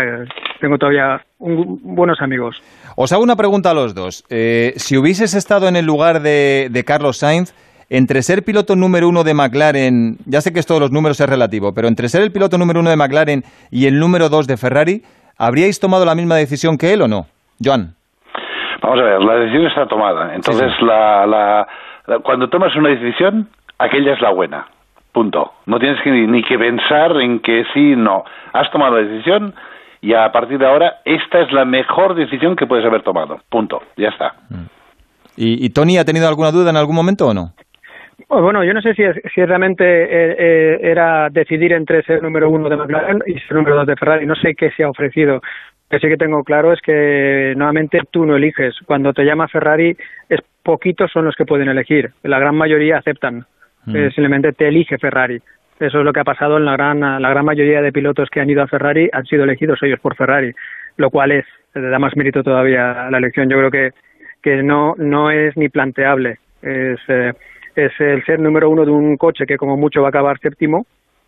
[0.59, 2.61] tengo todavía un- buenos amigos.
[2.95, 4.25] Os hago una pregunta a los dos.
[4.29, 7.53] Eh, si hubieses estado en el lugar de, de Carlos Sainz,
[7.93, 11.27] entre ser piloto número uno de McLaren, ya sé que esto de los números es
[11.29, 14.55] relativo, pero entre ser el piloto número uno de McLaren y el número dos de
[14.55, 15.03] Ferrari,
[15.37, 17.25] ¿habríais tomado la misma decisión que él o no?
[17.63, 17.93] Joan.
[18.81, 20.33] Vamos a ver, la decisión está tomada.
[20.33, 21.67] Entonces, La, la-
[22.07, 24.67] la- cuando tomas una decisión, aquella es la buena.
[25.11, 25.51] Punto.
[25.65, 28.23] No tienes que ni, ni que pensar en que sí, no.
[28.53, 29.53] Has tomado la decisión
[29.99, 33.39] y a partir de ahora, esta es la mejor decisión que puedes haber tomado.
[33.49, 33.81] Punto.
[33.97, 34.33] Ya está.
[35.35, 37.51] ¿Y, y Tony ha tenido alguna duda en algún momento o no?
[38.31, 39.03] Pues Bueno, yo no sé si,
[39.35, 43.75] si realmente eh, eh, era decidir entre ser número uno de McLaren y ser número
[43.75, 44.25] dos de Ferrari.
[44.25, 45.33] No sé qué se ha ofrecido.
[45.33, 45.41] Lo
[45.89, 48.73] que sí que tengo claro es que nuevamente tú no eliges.
[48.85, 49.97] Cuando te llama Ferrari,
[50.29, 52.11] es poquitos son los que pueden elegir.
[52.23, 53.45] La gran mayoría aceptan.
[53.87, 53.95] Mm.
[53.97, 55.41] Eh, simplemente te elige Ferrari.
[55.81, 58.39] Eso es lo que ha pasado en la gran, la gran mayoría de pilotos que
[58.39, 60.53] han ido a Ferrari, han sido elegidos ellos por Ferrari,
[60.95, 63.49] lo cual es, le da más mérito todavía a la elección.
[63.49, 63.91] Yo creo que,
[64.41, 66.37] que no, no es ni planteable.
[66.61, 67.33] Es, eh,
[67.75, 70.85] es el ser número uno de un coche que como mucho va a acabar séptimo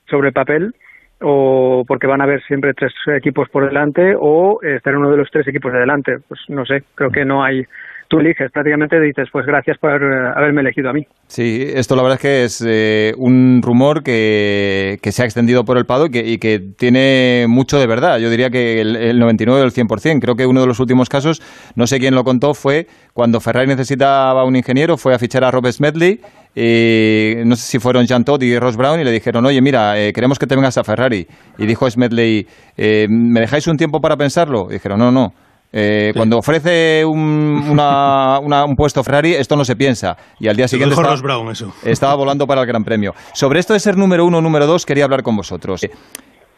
[0.08, 0.74] sobre el papel
[1.22, 5.32] o porque van a haber siempre tres equipos por delante o estar uno de los
[5.32, 6.18] tres equipos de delante.
[6.28, 7.66] Pues no sé, creo que no hay...
[8.14, 11.06] Tú eliges, prácticamente dices, pues gracias por haber- haberme elegido a mí.
[11.28, 15.78] Sí, esto la verdad es que es eh, un rumor que, se ha extendido por
[15.78, 18.20] el paddock y que, y que tiene mucho de verdad.
[18.20, 20.20] Yo diría que el, el 99 o el 100%.
[20.22, 21.42] Creo que uno de los últimos casos,
[21.76, 25.52] no sé quién lo contó, fue cuando Ferrari necesitaba un ingeniero, fue a fichar a
[25.52, 26.20] Robert Smedley.
[26.56, 30.00] eh, no sé si fueron Jean Todt y Ross Brown y le dijeron, oye, mira,
[30.00, 31.26] eh, queremos que te vengas a Ferrari.
[31.58, 32.46] Y dijo Smedley,
[32.78, 34.68] eh, ¿me dejáis un tiempo para pensarlo?
[34.70, 35.34] Y dijeron, no, no.
[35.76, 40.16] Eh, Cuando ofrece un, una- una- un puesto Ferrari, esto no se piensa.
[40.40, 41.74] Y al día siguiente estaba, Ross Brown, eso.
[41.84, 43.14] estaba volando para el Gran Premio.
[43.34, 45.84] Sobre esto de ser número uno o número dos, quería hablar con vosotros.
[45.84, 45.90] Eh,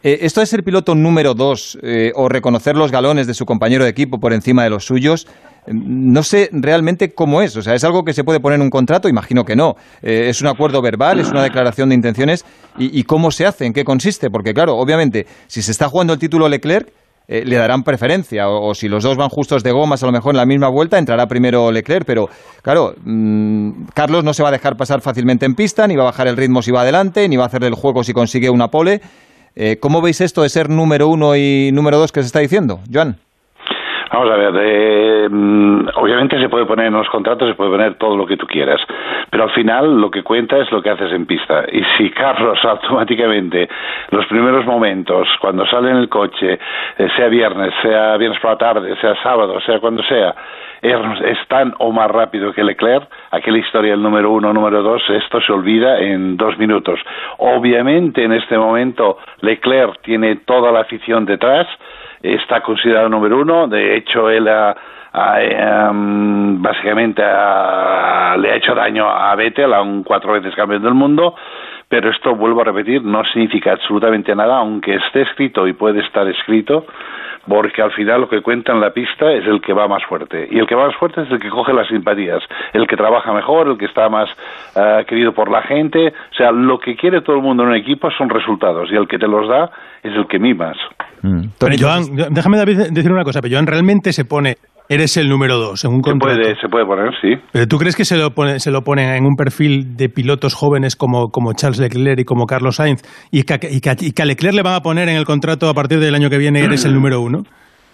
[0.02, 3.84] eh, esto de ser piloto número dos eh, o reconocer los galones de su compañero
[3.84, 5.26] de equipo por encima de los suyos,
[5.66, 7.56] eh, no sé realmente cómo es.
[7.56, 9.08] O sea, ¿es algo que se puede poner en un contrato?
[9.08, 9.74] Imagino que no.
[10.02, 11.18] Eh, ¿Es un acuerdo verbal?
[11.20, 12.44] ¿Es una declaración de intenciones?
[12.78, 13.64] ¿Y, y cómo se hace?
[13.64, 14.28] ¿En qué consiste?
[14.30, 16.88] Porque, claro, obviamente, si se está jugando el título Leclerc,
[17.28, 18.48] eh, le darán preferencia.
[18.48, 20.98] O, si los dos van justos de gomas, a lo mejor en la misma vuelta
[20.98, 22.04] entrará primero Leclerc.
[22.06, 22.28] Pero,
[22.62, 26.06] claro, mm, Carlos no se va a dejar pasar fácilmente en pista, ni va a
[26.06, 28.68] bajar el ritmo si va adelante, ni va a hacerle el juego si consigue una
[28.68, 29.00] pole.
[29.54, 32.80] Eh, ¿Cómo veis esto de ser número uno y número dos que se está diciendo,
[32.92, 33.18] Joan?
[34.12, 37.94] Vamos a ver, eh, mm, obviamente se puede poner en los contratos, se puede poner
[37.94, 38.80] todo lo que tú quieras,
[39.30, 41.64] pero al final lo que cuenta es lo que haces en pista.
[41.72, 43.68] Y si Carlos automáticamente,
[44.10, 46.58] los primeros momentos, cuando sale en el coche,
[46.98, 50.34] eh, sea viernes, sea viernes por la tarde, sea sábado, sea cuando sea,
[50.82, 55.02] es, es tan o más rápido que Leclerc, aquella historia del número uno, número dos,
[55.10, 57.00] esto se olvida en dos minutos.
[57.38, 61.66] Obviamente en este momento Leclerc tiene toda la afición detrás,
[62.34, 63.66] está considerado número uno.
[63.68, 64.74] De hecho, él ha,
[65.40, 70.94] em, básicamente ha- le ha hecho daño a Vettel, a un cuatro veces campeón del
[70.94, 71.34] mundo.
[71.88, 76.26] Pero esto, vuelvo a repetir, no significa absolutamente nada, aunque esté escrito y puede estar
[76.26, 76.84] escrito,
[77.46, 80.48] porque al final lo que cuenta en la pista es el que va más fuerte.
[80.50, 83.32] Y el que va más fuerte es el que coge las simpatías, el que trabaja
[83.32, 84.28] mejor, el que está más
[84.74, 86.08] eh, querido por la gente.
[86.32, 89.06] O sea, lo que quiere todo el mundo en un equipo son resultados, y el
[89.06, 89.70] que te los da
[90.02, 90.76] es el que mimas.
[91.58, 94.56] Pero Joan, déjame David, decir una cosa, pero Joan realmente se pone,
[94.88, 96.38] eres el número dos en un Se contrato.
[96.40, 97.34] puede, se puede poner, sí.
[97.52, 100.54] Pero tú crees que se lo pone, se lo ponen en un perfil de pilotos
[100.54, 104.22] jóvenes como, como Charles Leclerc y como Carlos Sainz y que, y, que, y que
[104.22, 106.60] a Leclerc le van a poner en el contrato a partir del año que viene
[106.60, 107.42] eres el número uno?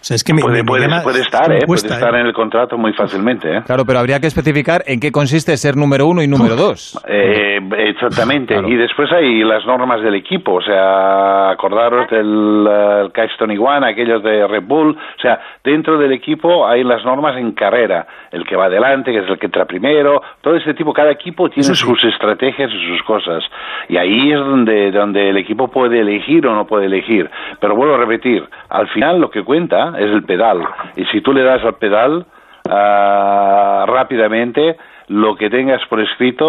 [0.03, 1.61] Sea, es que me, puede, puede, puede estar, ¿eh?
[1.65, 2.19] puede estar ¿eh?
[2.19, 3.57] en el contrato muy fácilmente.
[3.57, 3.61] ¿eh?
[3.65, 6.99] Claro, pero habría que especificar en qué consiste ser número uno y número dos.
[7.07, 8.55] Eh, exactamente.
[8.67, 10.55] Y después hay las normas del equipo.
[10.55, 14.91] O sea, acordaros del uh, Keystone Iguana, aquellos de Red Bull.
[14.91, 18.05] O sea, dentro del equipo hay las normas en carrera.
[18.31, 20.21] El que va adelante, que es el que entra primero.
[20.41, 23.43] Todo ese tipo, cada equipo tiene sus estrategias y sus cosas.
[23.87, 27.29] Y ahí es donde, donde el equipo puede elegir o no puede elegir.
[27.61, 30.59] Pero vuelvo a repetir, al final lo que cuenta es el pedal.
[30.95, 32.25] Y si tú le das al pedal
[32.65, 34.77] uh, rápidamente,
[35.07, 36.45] lo que tengas por escrito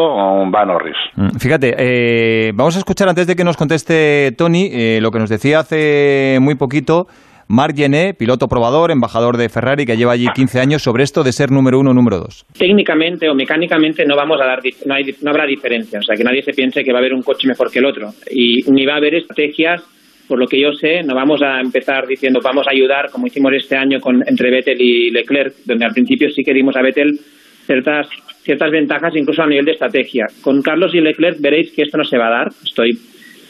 [0.51, 0.97] va a Norris.
[1.17, 5.19] Mm, fíjate, eh, vamos a escuchar antes de que nos conteste Tony eh, lo que
[5.19, 7.07] nos decía hace muy poquito
[7.49, 11.33] Marc Gené, piloto probador, embajador de Ferrari, que lleva allí 15 años, sobre esto de
[11.33, 12.47] ser número uno o número dos.
[12.59, 16.25] Técnicamente o mecánicamente no vamos a dar, no, hay, no habrá diferencia, o sea, que
[16.25, 18.87] nadie se piense que va a haber un coche mejor que el otro y ni
[18.87, 19.83] va a haber estrategias
[20.29, 23.53] por lo que yo sé, no vamos a empezar diciendo vamos a ayudar, como hicimos
[23.55, 27.19] este año con, entre Vettel y Leclerc, donde al principio sí que dimos a Vettel
[27.67, 28.09] ciertas,
[28.43, 30.27] ciertas ventajas, incluso a nivel de estrategia.
[30.43, 32.99] Con Carlos y Leclerc veréis que esto no se va a dar, estoy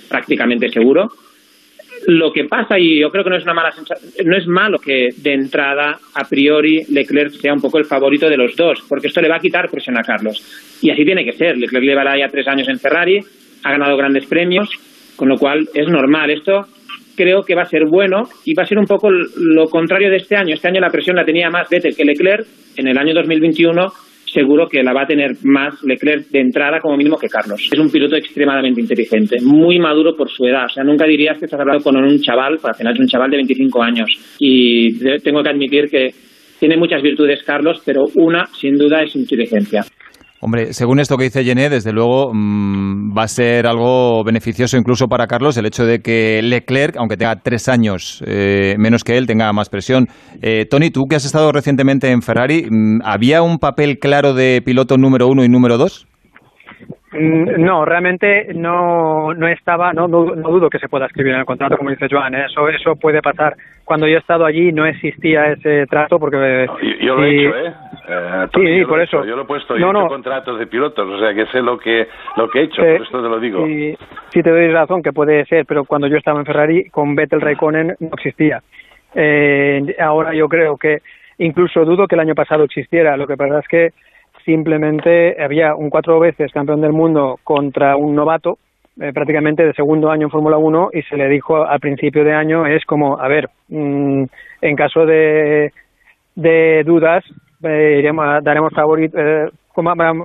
[0.09, 1.11] prácticamente seguro.
[2.07, 3.73] Lo que pasa, y yo creo que no es una mala
[4.25, 8.37] no es malo que de entrada, a priori, Leclerc sea un poco el favorito de
[8.37, 10.43] los dos, porque esto le va a quitar presión a Carlos.
[10.83, 11.57] Y así tiene que ser.
[11.57, 13.21] Leclerc llevará ya tres años en Ferrari,
[13.63, 14.69] ha ganado grandes premios,
[15.17, 16.31] con lo cual es normal.
[16.31, 16.63] Esto
[17.17, 20.17] creo que va a ser bueno y va a ser un poco lo contrario de
[20.17, 20.55] este año.
[20.55, 22.47] Este año la presión la tenía más Vettel que Leclerc.
[22.77, 23.87] En el año 2021
[24.35, 27.69] seguro que la va a tener más Leclerc de entrada como mínimo que Carlos.
[27.73, 30.65] Es un piloto extremadamente inteligente, muy maduro por su edad.
[30.67, 33.31] O sea, nunca dirías que estás hablando con un chaval, para final es un chaval
[33.31, 34.09] de 25 años.
[34.41, 36.11] Y tengo que admitir que
[36.59, 39.83] tiene muchas virtudes Carlos, pero una, sin duda, es inteligencia.
[40.45, 45.07] Hombre, según esto que dice Gené, desde luego mm, va a ser algo beneficioso incluso
[45.09, 49.27] para Carlos el hecho de que Leclerc, aunque tenga tres años eh, menos que él,
[49.27, 50.05] tenga más presión.
[50.43, 54.61] Eh, Tony, tú que has estado recientemente en Ferrari, mm, ¿había un papel claro de
[54.63, 56.07] piloto número uno y número dos?
[57.13, 61.79] Mm, no, realmente no, no estaba, no, dudo que se pueda escribir en el contrato,
[61.79, 62.45] como dice Joan, ¿eh?
[62.51, 63.55] eso, eso puede pasar.
[63.85, 66.67] Cuando yo he estado allí no existía ese trato porque...
[67.01, 67.73] Yo, lo he hecho, ¿eh?
[68.09, 69.25] eh sí, por eso.
[69.25, 71.79] Yo lo he puesto, yo he hecho contratos de pilotos, o sea que sé lo
[71.79, 73.67] que, lo que he hecho, por esto te lo digo.
[73.67, 73.97] Sí,
[74.31, 77.41] sí, te doy razón que puede ser, pero cuando yo estaba en Ferrari con Vettel
[77.41, 78.63] Raikkonen no existía.
[79.15, 80.99] Eh, ahora yo creo que
[81.39, 83.91] incluso dudo que el año pasado existiera, lo que pasa es que
[84.45, 88.59] simplemente había un cuatro veces campeón del mundo contra un novato,
[89.01, 92.33] eh, prácticamente de segundo año en Fórmula 1, y se le dijo al principio de
[92.33, 94.25] año, es como, a ver, mm,
[94.63, 95.73] en caso de,
[96.35, 97.25] de dudas,
[97.63, 98.03] eh,
[98.43, 98.73] daremos
[99.13, 99.49] eh,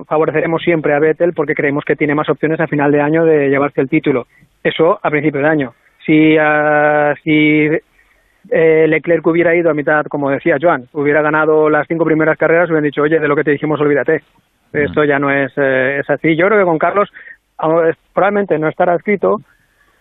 [0.06, 3.48] favoreceremos siempre a Vettel porque creemos que tiene más opciones a final de año de
[3.48, 4.26] llevarse el título.
[4.62, 5.74] Eso a principio de año.
[6.04, 7.68] Si, uh, si
[8.50, 12.68] eh, Leclerc hubiera ido a mitad, como decía Joan, hubiera ganado las cinco primeras carreras,
[12.68, 14.22] hubieran dicho, oye, de lo que te dijimos, olvídate.
[14.72, 16.36] Esto ya no es, eh, es así.
[16.36, 17.10] Yo creo que con Carlos
[18.12, 19.36] probablemente no estará escrito,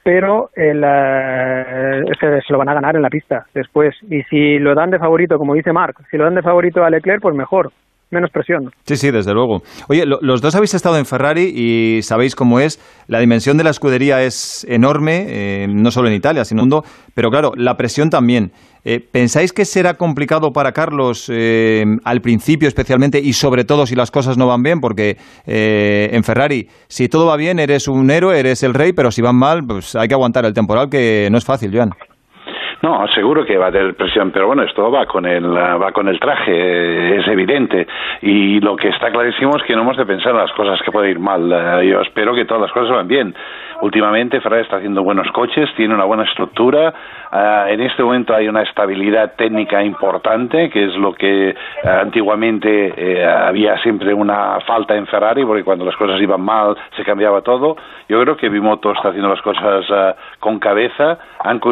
[0.04, 3.96] pero el, eh, se, se, lo van a ganar en la pista después.
[4.10, 6.90] Y si lo dan de favorito, como dice Marc, si lo dan de favorito a
[6.90, 7.72] Leclerc, pues mejor
[8.12, 8.72] menos presión.
[8.86, 9.62] Sí, sí, desde luego.
[9.88, 12.80] Oye, los dos habéis estado en Ferrari y sabéis cómo es.
[13.08, 16.70] La dimensión de la escudería es enorme, eh, no solo en Italia, sino en el
[16.70, 16.84] mundo,
[17.14, 18.52] pero claro, la presión también.
[18.86, 23.96] Eh, ¿Pensáis que será complicado para Carlos eh, al principio especialmente y sobre todo si
[23.96, 24.80] las cosas no van bien?
[24.80, 29.22] Porque en Ferrari, si todo va bien, eres un héroe, eres el rey, pero si
[29.22, 31.92] van mal, pues hay que aguantar el temporal, que no es fácil, Joan.
[32.82, 36.08] No, seguro que va a tener presión, pero bueno, esto va con el va con
[36.08, 37.86] el traje, es evidente.
[38.22, 40.92] Y lo que está clarísimo es que no hemos de pensar en las cosas que
[40.92, 41.52] pueden ir mal.
[41.52, 43.36] Eh, yo espero que todas las cosas van bien.
[43.82, 46.94] Últimamente Ferrari está haciendo buenos coches, tiene una buena estructura.
[47.32, 53.26] Eh, en este momento hay una estabilidad técnica importante, que es lo que eh, antiguamente
[53.26, 57.76] había siempre una falta en Ferrari, porque cuando las cosas iban mal se cambiaba todo.
[58.08, 59.86] Yo creo que Bimoto está haciendo las cosas
[60.40, 61.18] con cabeza.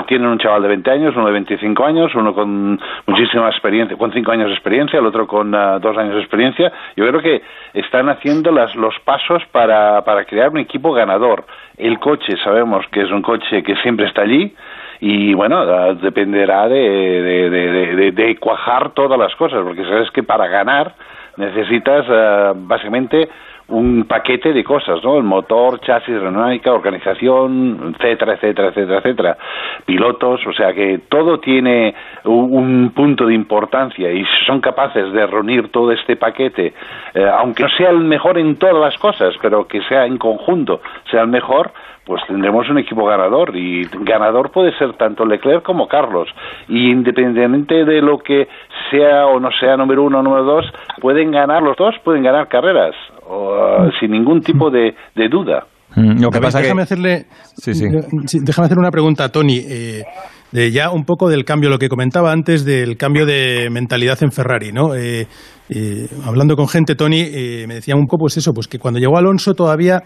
[0.08, 4.12] tienen un chaval de 20 años, uno de 25 años, uno con muchísima experiencia, con
[4.12, 6.72] 5 años de experiencia, el otro con 2 uh, años de experiencia.
[6.96, 7.42] Yo creo que
[7.74, 11.46] están haciendo las, los pasos para, para crear un equipo ganador.
[11.78, 14.54] El coche, sabemos que es un coche que siempre está allí,
[15.00, 20.24] y bueno, uh, dependerá de, de, de, de, cuajar todas las cosas, porque sabes que
[20.24, 20.94] para ganar
[21.38, 23.30] necesitas uh, básicamente
[23.70, 25.18] un paquete de cosas, ¿no?
[25.18, 29.38] El motor, chasis, aerodinámica, organización, etcétera, etcétera, etcétera, etcétera.
[29.86, 31.94] Pilotos, o sea que todo tiene
[32.24, 36.74] un, punto de importancia y si son capaces de reunir todo este paquete,
[37.14, 40.82] eh, aunque no sea el mejor en todas las cosas, pero que sea en conjunto,
[41.12, 41.72] sea el mejor,
[42.08, 46.30] pues tendremos un equipo ganador y ganador puede ser tanto Leclerc como Carlos.
[46.70, 48.48] Y independientemente de lo que
[48.90, 50.66] sea o no sea número uno o número dos
[51.02, 52.96] pueden ganar los dos pueden ganar carreras
[53.30, 54.96] uh, sin ningún tipo de,
[55.30, 55.66] duda.
[55.96, 57.26] Mm, lo que pasa déjame hacerle
[57.66, 60.04] déjame hacer una pregunta a Tony eh,
[60.52, 64.32] de ya un poco del cambio lo que comentaba antes del cambio de mentalidad en
[64.32, 65.28] Ferrari no eh,
[65.70, 67.24] eh, hablando con gente Tony
[67.68, 70.04] me decía un poco pues eso pues que cuando llegó Alonso todavía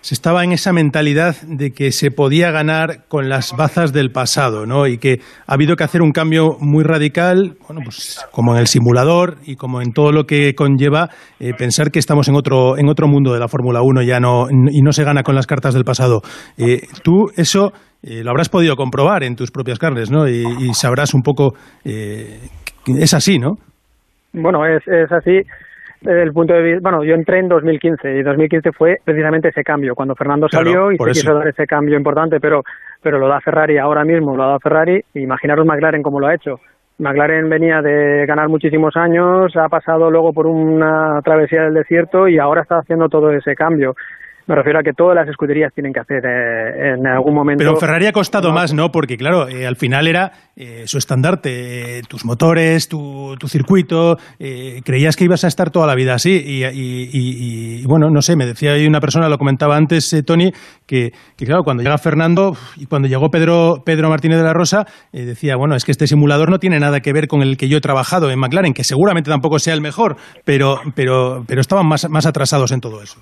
[0.00, 4.66] se estaba en esa mentalidad de que se podía ganar con las bazas del pasado,
[4.66, 4.86] ¿no?
[4.86, 8.66] Y que ha habido que hacer un cambio muy radical, bueno, pues como en el
[8.66, 11.08] simulador y como en todo lo que conlleva
[11.40, 14.46] eh, pensar que estamos en otro, en otro mundo de la Fórmula 1 ya no,
[14.50, 16.22] y no se gana con las cartas del pasado.
[16.56, 17.72] Eh, tú eso
[18.02, 20.28] eh, lo habrás podido comprobar en tus propias carnes, ¿no?
[20.28, 20.44] Y,
[20.74, 23.54] sabrás un poco, es así, ¿no?
[24.32, 25.40] Bueno, es, es así
[26.02, 29.94] el punto de vista, bueno, yo entré en 2015 y 2015 fue precisamente ese cambio,
[29.94, 32.62] cuando Fernando salió y se quiso dar ese cambio importante, pero,
[33.02, 36.34] pero lo da Ferrari ahora mismo, lo ha dado Ferrari, imaginaros McLaren cómo lo ha
[36.34, 36.60] hecho.
[36.98, 42.38] McLaren venía de ganar muchísimos años, ha pasado luego por una travesía del desierto y
[42.38, 43.94] ahora está haciendo todo ese cambio.
[44.46, 47.58] Me refiero a que todas las escuderías tienen que hacer eh, en algún momento.
[47.58, 48.92] Pero Ferrari ha costado más, ¿no?
[48.92, 54.18] Porque, claro, eh, al final era eh, su estandarte, tus motores, tu, tu circuito.
[54.84, 56.40] creías que ibas a estar toda la vida así.
[56.46, 60.52] Y, y, bueno, no sé, me decía ahí una persona, lo comentaba antes, Tony,
[60.86, 64.86] que, que, claro, cuando llega Fernando y cuando llegó Pedro, Pedro Martínez de la Rosa,
[65.12, 67.78] decía, bueno, es que este simulador no tiene nada que ver con el que yo
[67.78, 72.08] he trabajado en McLaren, que seguramente tampoco sea el mejor, pero, pero, pero estaban más,
[72.08, 73.20] más atrasados en todo eso.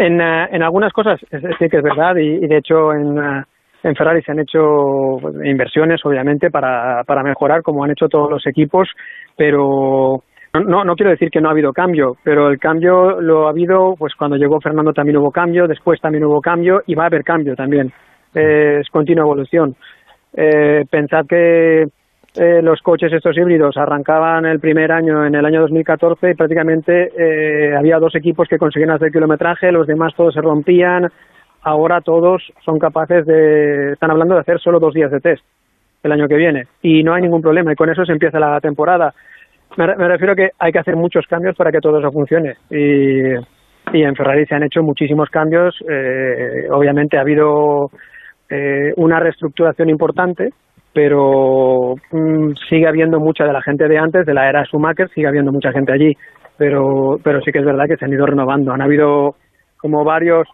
[0.00, 1.20] En, eh, en algunas cosas
[1.58, 3.42] sí que es verdad y, de hecho en, eh,
[3.82, 8.46] en Ferrari se han hecho inversiones obviamente para, para mejorar como han hecho todos los
[8.46, 8.88] equipos,
[9.36, 10.22] pero
[10.54, 13.94] no, no quiero decir que no ha habido cambio, pero el cambio lo ha habido,
[13.98, 17.22] pues cuando llegó Fernando también hubo cambio, después también hubo cambio y va a haber
[17.22, 17.92] cambio también.
[18.32, 19.76] es continua evolución.
[20.32, 21.88] Eh, pensad que
[22.36, 27.10] eh, los coches estos híbridos arrancaban el primer año en el año 2014 y prácticamente
[27.18, 31.08] eh, había dos equipos que conseguían hacer kilometraje, los demás todos se rompían.
[31.62, 35.44] Ahora todos son capaces de, están hablando de hacer solo dos días de test
[36.04, 38.60] el año que viene y no hay ningún problema y con eso se empieza la
[38.60, 39.12] temporada.
[39.76, 43.34] Me, refiero a que hay que hacer muchos cambios para que todo eso funcione y,
[43.92, 45.74] en Ferrari se han hecho muchísimos cambios.
[45.88, 47.90] Eh, obviamente ha habido
[48.96, 50.50] una reestructuración importante
[50.92, 55.28] pero mm, sigue habiendo mucha de la gente de antes, de la era Schumacher, sigue
[55.28, 56.16] habiendo mucha gente allí,
[56.56, 58.72] pero, pero sí que es verdad que se han ido renovando.
[58.72, 59.36] Han habido
[59.78, 60.46] como varios,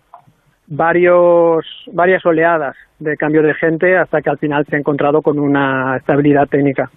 [0.66, 5.38] varios, varias oleadas de cambio de gente hasta que al final se ha encontrado con
[5.38, 6.90] una estabilidad técnica.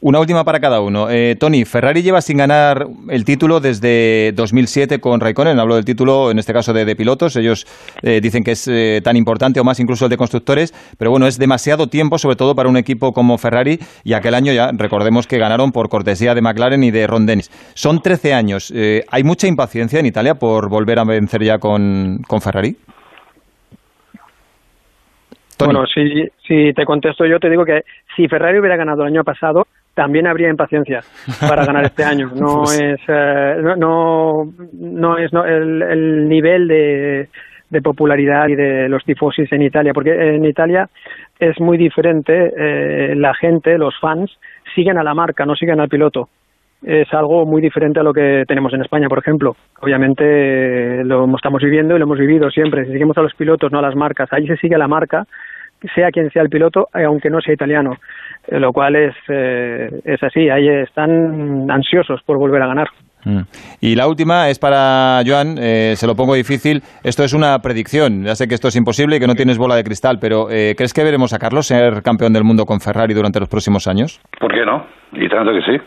[0.00, 1.08] Una última para cada uno.
[1.10, 5.58] Eh, Tony, Ferrari lleva sin ganar el título desde 2007 con Raikkonen.
[5.58, 7.36] Hablo del título, en este caso, de, pilotos.
[7.36, 7.66] Ellos
[8.02, 10.72] eh, dicen que es eh, tan importante o más incluso el de constructores.
[10.98, 13.78] Pero bueno, es demasiado tiempo, sobre todo para un equipo como Ferrari.
[14.04, 17.50] Y aquel año ya, recordemos que ganaron por cortesía de McLaren y de Ron Dennis.
[17.74, 18.72] Son 13 años.
[19.10, 22.76] ¿Hay mucha impaciencia en Italia por volver a vencer ya con, Ferrari?
[25.58, 27.82] Bueno, si, si te contesto yo, te digo que
[28.14, 29.66] si Ferrari hubiera ganado el año pasado,
[29.96, 31.00] también habría impaciencia
[31.40, 32.28] para ganar este año.
[32.36, 34.44] No pues es, eh, no,
[34.74, 37.28] no, es el, nivel de,
[37.70, 40.86] de, popularidad y de los tifosis en Italia, porque en Italia
[41.40, 42.52] es muy diferente.
[42.56, 44.30] Eh, la gente, los fans,
[44.74, 46.28] siguen a la marca, no siguen al piloto.
[46.82, 49.56] Es algo muy diferente a lo que tenemos en España, por ejemplo.
[49.80, 52.84] Obviamente lo estamos viviendo y lo hemos vivido siempre.
[52.84, 54.28] Si seguimos a los pilotos, no a las marcas.
[54.30, 55.24] Allí se sigue a la marca
[55.94, 57.96] sea quien sea el piloto, eh, aunque no sea italiano,
[58.48, 62.88] eh, lo cual es, eh, es así, ahí están ansiosos por volver a ganar.
[63.24, 63.40] Mm.
[63.80, 66.82] Y la última es para Joan, se lo pongo difícil.
[67.02, 68.22] Esto es una predicción.
[68.22, 70.94] Ya sé que esto es imposible y que no tienes bola de cristal, pero ¿crees
[70.94, 74.20] que veremos a Carlos ser campeón del mundo con Ferrari durante los próximos años?
[74.38, 74.86] ¿Por qué no?
[75.12, 75.82] Y tanto que sí.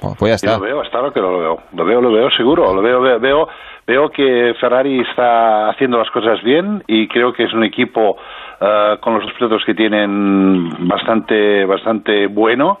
[0.00, 0.58] Pues ya está.
[0.58, 1.58] lo veo, lo que lo veo.
[1.74, 2.72] Lo veo, lo veo seguro.
[2.72, 3.48] Lo veo, veo, veo,
[3.86, 8.16] veo que Ferrari está haciendo las cosas bien y creo que es un equipo
[8.60, 12.80] eh, con los pilotos que tienen bastante, bastante bueno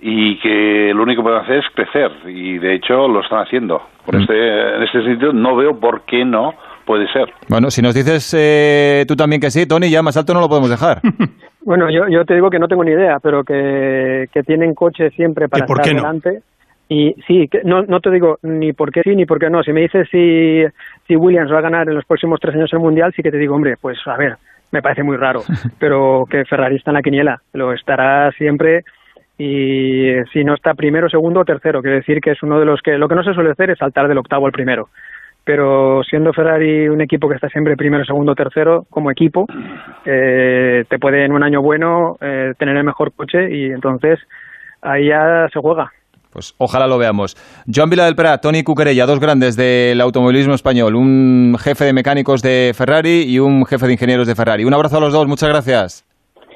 [0.00, 3.82] y que lo único que pueden hacer es crecer y de hecho lo están haciendo.
[4.06, 4.20] Por mm.
[4.20, 6.54] este, en este sentido no veo por qué no
[6.84, 7.32] puede ser.
[7.48, 10.48] Bueno, si nos dices eh, tú también que sí, Tony, ya más alto no lo
[10.48, 11.00] podemos dejar.
[11.62, 15.10] bueno, yo, yo te digo que no tengo ni idea, pero que, que tienen coche
[15.10, 16.42] siempre para estar adelante
[16.88, 19.62] Y sí, no, no te digo ni por qué sí ni por qué no.
[19.62, 20.62] Si me dices si,
[21.06, 23.38] si Williams va a ganar en los próximos tres años el Mundial, sí que te
[23.38, 24.38] digo, hombre, pues a ver,
[24.70, 25.42] me parece muy raro.
[25.78, 28.84] Pero que Ferrari está en la quiniela, lo estará siempre
[29.38, 32.82] y si no está primero, segundo o tercero, quiere decir que es uno de los
[32.82, 34.88] que lo que no se suele hacer es saltar del octavo al primero.
[35.44, 39.46] Pero siendo Ferrari un equipo que está siempre primero, segundo, tercero, como equipo,
[40.04, 44.18] eh, te puede en un año bueno eh, tener el mejor coche y entonces
[44.82, 45.92] ahí ya se juega.
[46.38, 47.36] Pues ojalá lo veamos.
[47.66, 52.42] Joan Vila del Prat, Tony Cuquerella, dos grandes del automovilismo español, un jefe de mecánicos
[52.42, 54.64] de Ferrari y un jefe de ingenieros de Ferrari.
[54.64, 56.07] Un abrazo a los dos, muchas gracias.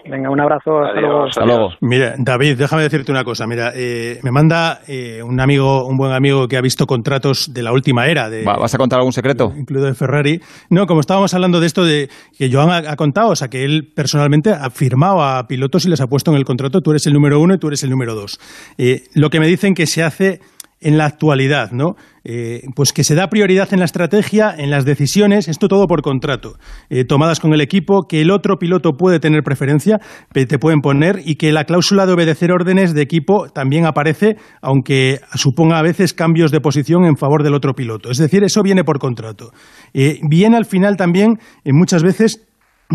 [0.09, 0.81] Venga, un abrazo.
[1.27, 1.71] hasta luego.
[1.81, 3.47] Mira, David, déjame decirte una cosa.
[3.47, 7.63] Mira, eh, me manda eh, un amigo, un buen amigo que ha visto contratos de
[7.63, 8.29] la última era.
[8.29, 9.53] De, ¿Vas a contar algún secreto?
[9.57, 10.41] Incluido de Ferrari.
[10.71, 13.93] No, como estábamos hablando de esto de que Joan ha, contado, o sea, que él
[13.95, 17.13] personalmente ha firmado a pilotos y les ha puesto en el contrato, tú eres el
[17.13, 18.41] número uno y tú eres el número dos.
[18.79, 20.41] Eh, lo que me dicen que se hace
[20.83, 21.95] en la actualidad, ¿no?
[22.25, 26.03] Eh, pues que se da prioridad en la estrategia, en las decisiones, esto todo por
[26.03, 26.57] contrato,
[26.89, 29.99] eh, tomadas con el equipo, que el otro piloto puede tener preferencia,
[30.33, 35.19] te pueden poner, y que la cláusula de obedecer órdenes de equipo también aparece, aunque
[35.35, 38.11] suponga a veces cambios de posición en favor del otro piloto.
[38.11, 39.51] Es decir, eso viene por contrato.
[39.93, 42.47] Eh, viene al final también, muchas veces,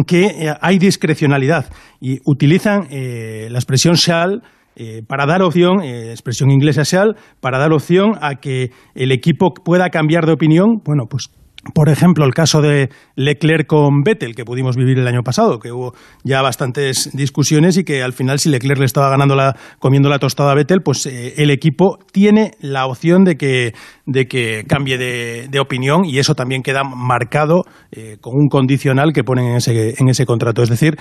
[0.06, 4.44] que hay discrecionalidad y utilizan la expresión shall
[4.80, 9.52] eh, para dar opción, eh, expresión inglesa shall, para dar opción a que el equipo
[9.54, 11.32] pueda cambiar de opinión, bueno, pues
[11.74, 15.72] por ejemplo, el caso de Leclerc con Vettel, que pudimos vivir el año pasado, que
[15.72, 15.94] hubo
[16.24, 20.20] ya bastantes discusiones y que al final, si Leclerc le estaba ganando la, comiendo la
[20.20, 23.74] tostada a Vettel, pues eh, el equipo tiene la opción de que,
[24.06, 29.24] de que cambie de, opinión y eso también queda marcado eh, con un condicional que
[29.24, 30.62] ponen en ese, en ese contrato.
[30.62, 30.96] Es decir,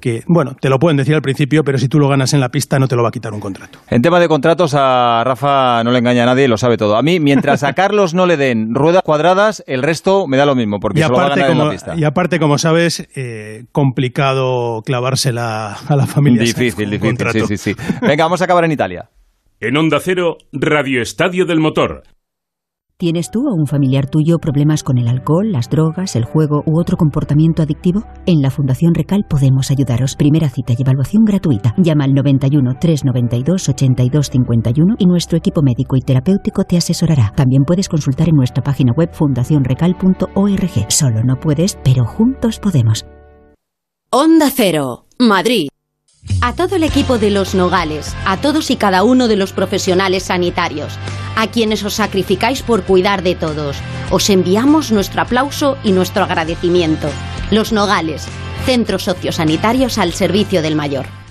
[0.00, 2.50] que, bueno, te lo pueden decir al principio, pero si tú lo ganas en la
[2.50, 3.78] pista no te lo va a quitar un contrato.
[3.88, 6.96] En tema de contratos, a Rafa no le engaña a nadie, lo sabe todo.
[6.96, 10.54] A mí, mientras a Carlos no le den ruedas cuadradas, el resto me da lo
[10.54, 11.94] mismo, porque y aparte, como, pista.
[11.96, 16.42] Y aparte, como sabes, eh, complicado clavársela a la familia.
[16.42, 17.74] Difícil, difícil, sí, sí, sí.
[18.00, 19.10] Venga, vamos a acabar en Italia.
[19.60, 22.02] En Onda Cero, Radio Estadio del Motor.
[23.02, 26.78] ¿Tienes tú o un familiar tuyo problemas con el alcohol, las drogas, el juego u
[26.78, 28.04] otro comportamiento adictivo?
[28.26, 30.14] En la Fundación Recal podemos ayudaros.
[30.14, 31.74] Primera cita y evaluación gratuita.
[31.78, 37.32] Llama al 91 392 82 51 y nuestro equipo médico y terapéutico te asesorará.
[37.34, 40.86] También puedes consultar en nuestra página web fundacionrecal.org.
[40.86, 43.04] Solo no puedes, pero juntos podemos.
[44.10, 45.70] Onda Cero, Madrid.
[46.40, 50.22] A todo el equipo de Los Nogales, a todos y cada uno de los profesionales
[50.24, 50.96] sanitarios,
[51.36, 53.76] a quienes os sacrificáis por cuidar de todos,
[54.10, 57.08] os enviamos nuestro aplauso y nuestro agradecimiento.
[57.50, 58.26] Los Nogales,
[58.66, 61.21] centros sociosanitarios al servicio del mayor.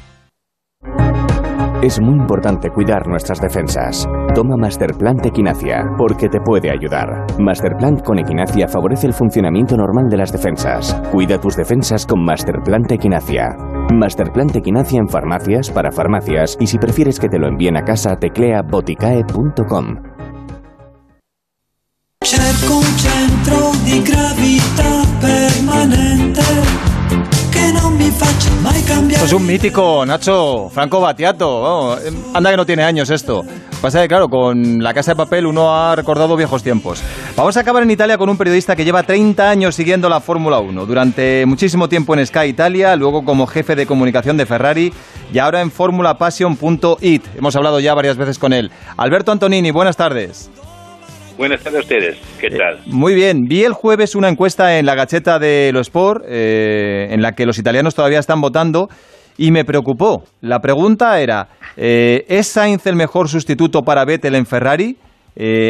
[1.81, 4.07] Es muy importante cuidar nuestras defensas.
[4.35, 7.25] Toma Masterplant Equinacia, porque te puede ayudar.
[7.39, 10.93] Masterplant con Equinacia favorece el funcionamiento normal de las defensas.
[11.11, 13.57] Cuida tus defensas con Masterplant Equinacia.
[13.91, 18.15] Masterplant Equinacia en farmacias, para farmacias y si prefieres que te lo envíen a casa,
[18.15, 19.95] teclea boticae.com.
[29.21, 31.97] esto es un mítico, Nacho, Franco Batiato.
[32.33, 33.43] anda que no tiene años esto.
[33.81, 37.01] Pasa que, claro, con la casa de papel uno ha recordado viejos tiempos.
[37.35, 40.59] Vamos a acabar en Italia con un periodista que lleva 30 años siguiendo la Fórmula
[40.59, 40.85] 1.
[40.85, 44.93] Durante muchísimo tiempo en Sky Italia, luego como jefe de comunicación de Ferrari
[45.33, 47.23] y ahora en formulapassion.it.
[47.37, 48.71] Hemos hablado ya varias veces con él.
[48.97, 50.49] Alberto Antonini, buenas tardes.
[51.41, 52.17] Buenas tardes a ustedes.
[52.39, 52.81] ¿Qué eh, tal?
[52.85, 53.45] muy bien.
[53.49, 57.47] Vi el jueves una encuesta en la gacheta de Lo Sport eh, en la que
[57.47, 58.89] los italianos todavía están votando
[59.39, 60.23] y me preocupó.
[60.41, 64.97] La pregunta era, eh, ¿es Sainz el mejor sustituto para Vettel en Ferrari?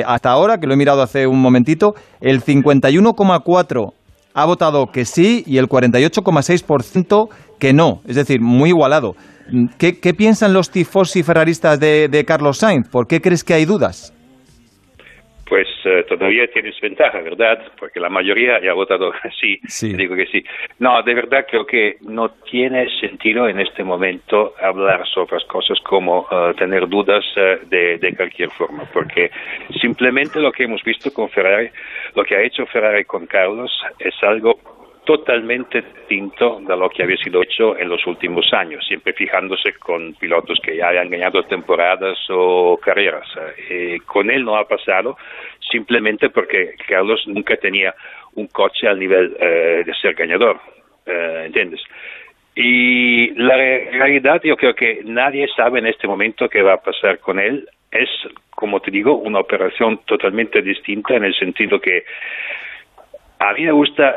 [0.06, 3.94] hasta ahora, que lo he mirado hace un momentito, el 51,4
[4.34, 8.02] ha votado que sí y el 48,6% que no.
[8.06, 9.16] Es decir, muy igualado.
[9.78, 12.90] ¿Qué, piensan los tifosi ferraristas de, de Carlos Sainz?
[12.90, 14.12] ¿Por qué crees que hay dudas?
[15.52, 17.62] Pues eh, todavía tienes ventaja, ¿verdad?
[17.78, 20.42] Porque la mayoría ya ha votado sí, sí, digo que sí.
[20.80, 25.78] No, de verdad creo que no tiene sentido en este momento hablar sobre las cosas
[25.82, 29.30] como eh, tener dudas eh, de, de, cualquier forma, porque
[29.82, 31.70] simplemente lo que hemos visto con Ferrari,
[32.16, 34.58] lo que ha hecho Ferrari con Carlos es algo
[35.06, 40.14] totalmente distinto de lo que había sido hecho en los últimos años, siempre fijándose con
[40.16, 43.28] pilotos que ya hayan ganado temporadas o carreras.
[43.70, 45.18] Eh, con él no ha pasado
[45.72, 47.96] simplemente porque Carlos nunca tenía
[48.36, 50.60] un coche al nivel eh, de ser ganador,
[51.06, 51.82] eh, ¿entiendes?
[52.54, 57.20] Y la realidad, yo creo que nadie sabe en este momento qué va a pasar
[57.20, 58.10] con él es,
[58.52, 62.06] como te digo, una operación totalmente distinta en el sentido que
[63.42, 64.16] a mí me gusta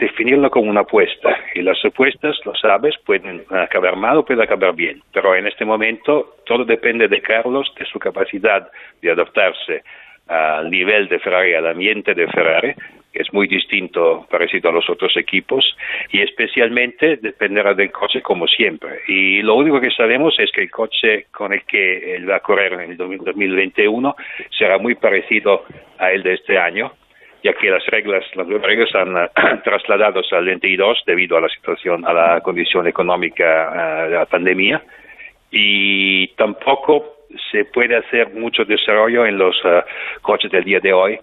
[0.00, 4.74] definirlo como una apuesta y las apuestas, lo sabes, pueden acabar mal o pueden acabar
[4.74, 8.68] bien, pero en este momento todo depende de Carlos, de su capacidad
[9.00, 9.84] de adaptarse
[10.26, 12.74] al nivel de Ferrari, al ambiente de Ferrari,
[13.12, 15.64] que es muy distinto, parecido a los otros equipos,
[16.10, 19.02] y especialmente dependerá del coche como siempre.
[19.06, 22.40] Y lo único que sabemos es que el coche con el que él va a
[22.40, 24.16] correr en el 2021
[24.50, 25.64] será muy parecido
[25.98, 26.90] a el de este año,
[27.44, 29.28] ya que las reglas, las reglas han uh,
[29.64, 34.82] trasladados al 22 debido a la situación, a la condición económica uh, de la pandemia,
[35.50, 39.82] y tampoco se puede hacer mucho desarrollo en los uh,
[40.22, 41.18] coches del día de hoy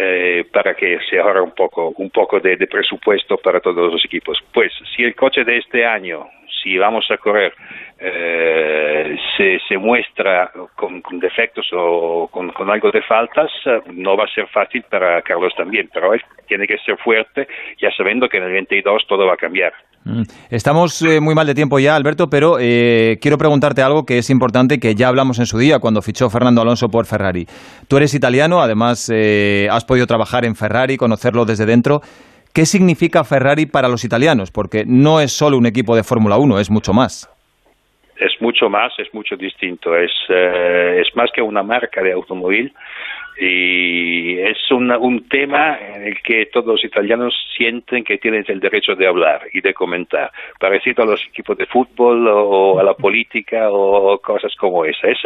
[0.00, 4.04] eh, para que se ahorre un poco, un poco de, de, presupuesto para todos los
[4.04, 4.38] equipos.
[4.52, 6.28] Pues si el coche de este año,
[6.62, 7.52] si vamos a correr,
[7.98, 14.34] eh, se, muestra con, defectos o con, con, algo de faltas, eh, no va a
[14.34, 16.12] ser fácil para Carlos también, pero
[16.46, 17.48] tiene que ser fuerte,
[17.80, 19.72] ya sabiendo que en el 22 todo va a cambiar.
[20.08, 20.22] Mm.
[20.50, 24.30] Estamos eh, muy mal de tiempo ya, Alberto, pero eh, quiero preguntarte algo que es
[24.30, 27.46] importante que ya hablamos en su día cuando fichó Fernando Alonso por Ferrari.
[27.88, 32.00] Tú eres italiano, además eh, has podido trabajar en Ferrari, conocerlo desde dentro.
[32.54, 34.50] ¿Qué significa Ferrari para los italianos?
[34.50, 37.30] Porque no es solo un equipo de Fórmula 1, es mucho más.
[38.16, 39.94] Es mucho más, es mucho distinto.
[39.94, 42.72] Es, eh, es más que una marca de automóvil
[43.40, 48.58] y es una, un tema en el que todos los italianos sienten que tienen el
[48.58, 52.94] derecho de hablar y de comentar, parecido a los equipos de fútbol o a la
[52.94, 55.08] política o cosas como esa.
[55.08, 55.18] Es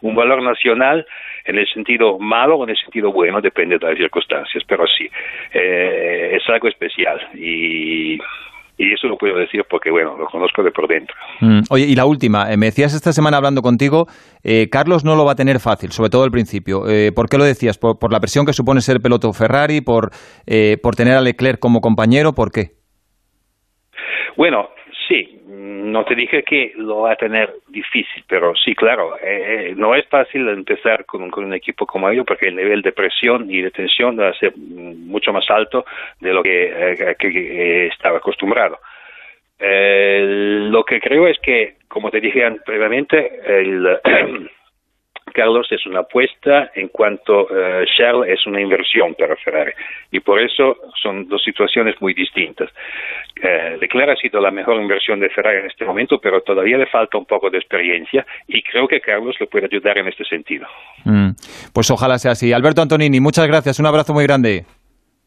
[0.00, 1.06] un valor nacional
[1.44, 5.08] en el sentido malo o en el sentido bueno, depende de las circunstancias, pero sí,
[5.52, 8.18] eh, es algo especial y
[8.78, 11.14] y eso lo puedo decir porque, bueno, lo conozco de por dentro.
[11.40, 11.60] Mm.
[11.70, 14.06] Oye, y la última, eh, me decías esta semana hablando contigo,
[14.42, 16.88] eh, Carlos no lo va a tener fácil, sobre todo al principio.
[16.88, 17.78] Eh, ¿Por qué lo decías?
[17.78, 19.80] ¿Por, ¿Por, la presión que supone ser piloto Ferrari?
[19.80, 20.10] ¿Por,
[20.46, 22.32] eh, ¿Por tener a Leclerc como compañero?
[22.32, 22.72] ¿Por qué?
[24.36, 24.70] Bueno,
[25.08, 29.94] sí, no te dije que lo va a tener difícil, pero sí, claro, eh, no
[29.94, 33.60] es fácil empezar con, con, un equipo como ellos porque el nivel de presión y
[33.60, 35.84] de tensión va a ser mucho más alto
[36.20, 38.78] de lo que, eh, eh, estaba acostumbrado.
[39.58, 43.98] Eh, lo que creo es que, como te dije previamente, el
[45.32, 49.72] Carlos es una apuesta en cuanto uh, Shell es una inversión para Ferrari
[50.10, 52.70] y por eso son dos situaciones muy distintas.
[53.80, 57.18] Leclerc ha sido la mejor inversión de Ferrari en este momento, pero todavía le falta
[57.18, 60.66] un poco de experiencia y creo que Carlos le puede ayudar en este sentido.
[61.04, 61.30] Mm,
[61.74, 62.52] pues ojalá sea así.
[62.52, 64.64] Alberto Antonini, muchas gracias, un abrazo muy grande.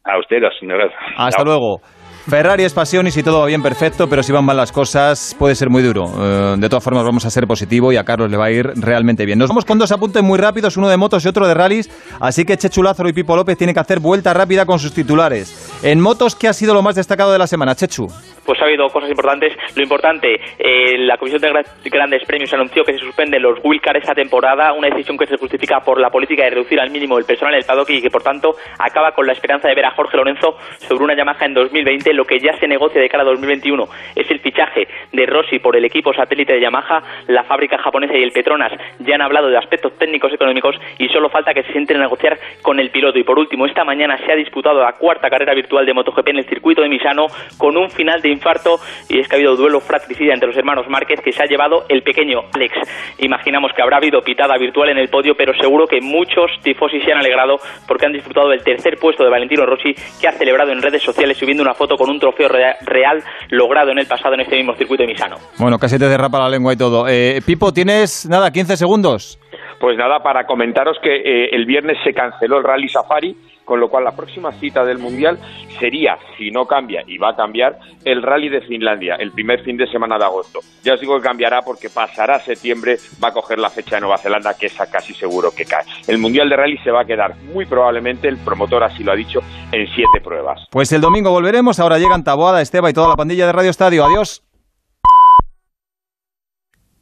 [0.04, 0.88] A usted, señora.
[1.16, 1.80] Hasta luego.
[2.28, 5.36] Ferrari es pasión y si todo va bien, perfecto, pero si van mal las cosas,
[5.38, 6.12] puede ser muy duro.
[6.18, 8.72] Eh, de todas formas, vamos a ser positivo y a Carlos le va a ir
[8.74, 9.38] realmente bien.
[9.38, 12.44] Nos vamos con dos apuntes muy rápidos, uno de motos y otro de rallies, así
[12.44, 15.78] que Chechu Lázaro y Pipo López tienen que hacer vuelta rápida con sus titulares.
[15.84, 18.08] En motos, ¿qué ha sido lo más destacado de la semana, Chechu?
[18.46, 19.52] Pues ha habido cosas importantes.
[19.74, 24.14] Lo importante, eh, la Comisión de Grandes Premios anunció que se suspenden los Wildcard esta
[24.14, 27.54] temporada, una decisión que se justifica por la política de reducir al mínimo el personal
[27.54, 30.56] del paddock y que, por tanto, acaba con la esperanza de ver a Jorge Lorenzo
[30.78, 34.30] sobre una Yamaha en 2020, lo que ya se negocia de cara a 2021 es
[34.30, 38.32] el fichaje de Rossi por el equipo satélite de Yamaha, la fábrica japonesa y el
[38.32, 42.00] Petronas ya han hablado de aspectos técnicos económicos y solo falta que se sienten a
[42.00, 43.18] negociar con el piloto.
[43.18, 46.38] Y por último, esta mañana se ha disputado la cuarta carrera virtual de MotoGP en
[46.38, 47.26] el circuito de Misano
[47.58, 48.78] con un final de infarto
[49.08, 51.84] y es que ha habido duelo fratricida entre los hermanos Márquez que se ha llevado
[51.88, 52.74] el pequeño Alex.
[53.18, 57.12] Imaginamos que habrá habido pitada virtual en el podio, pero seguro que muchos tifosi se
[57.12, 57.56] han alegrado
[57.86, 61.36] porque han disfrutado del tercer puesto de Valentino Rossi que ha celebrado en redes sociales
[61.36, 65.02] subiendo una foto con un trofeo real logrado en el pasado en este mismo circuito
[65.02, 65.36] de Misano.
[65.58, 67.06] Bueno, casi te derrapa la lengua y todo.
[67.08, 69.38] Eh, Pipo, tienes nada, 15 segundos.
[69.80, 73.36] Pues nada, para comentaros que eh, el viernes se canceló el Rally Safari,
[73.66, 75.38] con lo cual la próxima cita del Mundial
[75.78, 79.76] sería, si no cambia, y va a cambiar, el Rally de Finlandia, el primer fin
[79.76, 80.60] de semana de agosto.
[80.82, 84.18] Ya os digo que cambiará porque pasará septiembre, va a coger la fecha de Nueva
[84.18, 85.84] Zelanda, que es casi seguro que cae.
[86.06, 89.16] El Mundial de Rally se va a quedar muy probablemente, el promotor así lo ha
[89.16, 89.40] dicho,
[89.72, 90.60] en siete pruebas.
[90.70, 94.04] Pues el domingo volveremos, ahora llegan Taboada, Esteba y toda la pandilla de Radio Estadio.
[94.04, 94.42] Adiós.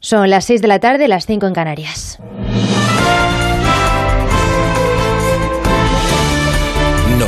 [0.00, 2.20] Son las 6 de la tarde, las 5 en Canarias.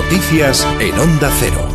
[0.07, 1.66] Noticias en Onda Cero.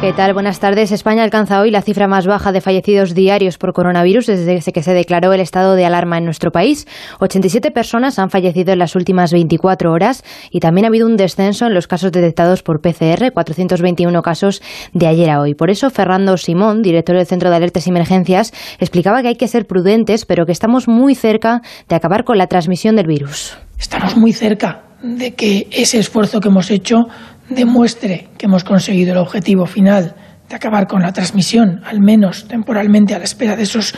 [0.00, 0.34] ¿Qué tal?
[0.34, 0.92] Buenas tardes.
[0.92, 4.94] España alcanza hoy la cifra más baja de fallecidos diarios por coronavirus desde que se
[4.94, 6.86] declaró el estado de alarma en nuestro país.
[7.18, 10.22] 87 personas han fallecido en las últimas 24 horas
[10.52, 14.62] y también ha habido un descenso en los casos detectados por PCR, 421 casos
[14.92, 15.56] de ayer a hoy.
[15.56, 19.48] Por eso, Fernando Simón, director del Centro de Alertas y Emergencias, explicaba que hay que
[19.48, 23.58] ser prudentes, pero que estamos muy cerca de acabar con la transmisión del virus.
[23.76, 27.04] Estamos muy cerca de que ese esfuerzo que hemos hecho
[27.50, 30.16] demuestre que hemos conseguido el objetivo final
[30.48, 33.94] de acabar con la transmisión, al menos temporalmente, a la espera de esos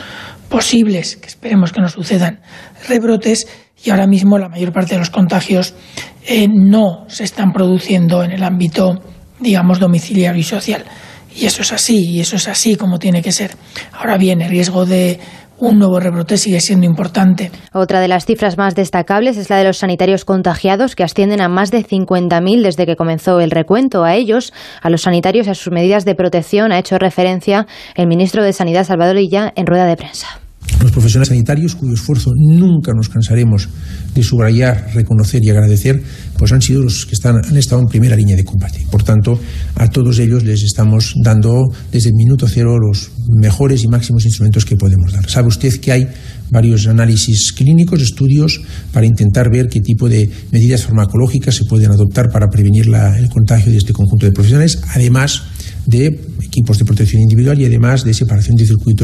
[0.49, 2.41] posibles, que esperemos que no sucedan,
[2.87, 3.47] rebrotes,
[3.83, 5.75] y ahora mismo la mayor parte de los contagios
[6.25, 9.01] eh, no se están produciendo en el ámbito,
[9.39, 10.83] digamos, domiciliario y social.
[11.35, 13.51] Y eso es así, y eso es así como tiene que ser.
[13.93, 15.19] Ahora bien, el riesgo de
[15.59, 17.51] un nuevo rebrote sigue siendo importante.
[17.73, 21.49] Otra de las cifras más destacables es la de los sanitarios contagiados, que ascienden a
[21.49, 24.03] más de 50.000 desde que comenzó el recuento.
[24.03, 28.07] A ellos, a los sanitarios y a sus medidas de protección, ha hecho referencia el
[28.07, 30.46] ministro de Sanidad, Salvador Illa, en rueda de prensa.
[30.81, 33.67] Los profesionales sanitarios, cuyo esfuerzo nunca nos cansaremos
[34.13, 36.01] de subrayar, reconocer y agradecer,
[36.37, 38.85] pues han sido los que están, han estado en primera línea de combate.
[38.91, 39.39] Por tanto,
[39.75, 44.65] a todos ellos les estamos dando desde el minuto cero los mejores y máximos instrumentos
[44.65, 45.27] que podemos dar.
[45.29, 46.07] Sabe usted que hay
[46.49, 48.61] varios análisis clínicos, estudios,
[48.91, 52.85] para intentar ver qué tipo de medidas farmacológicas se pueden adoptar para prevenir
[53.17, 55.43] el contagio de este conjunto de profesionales, además
[55.85, 58.97] de equipos de protección individual y además de separación de circuitos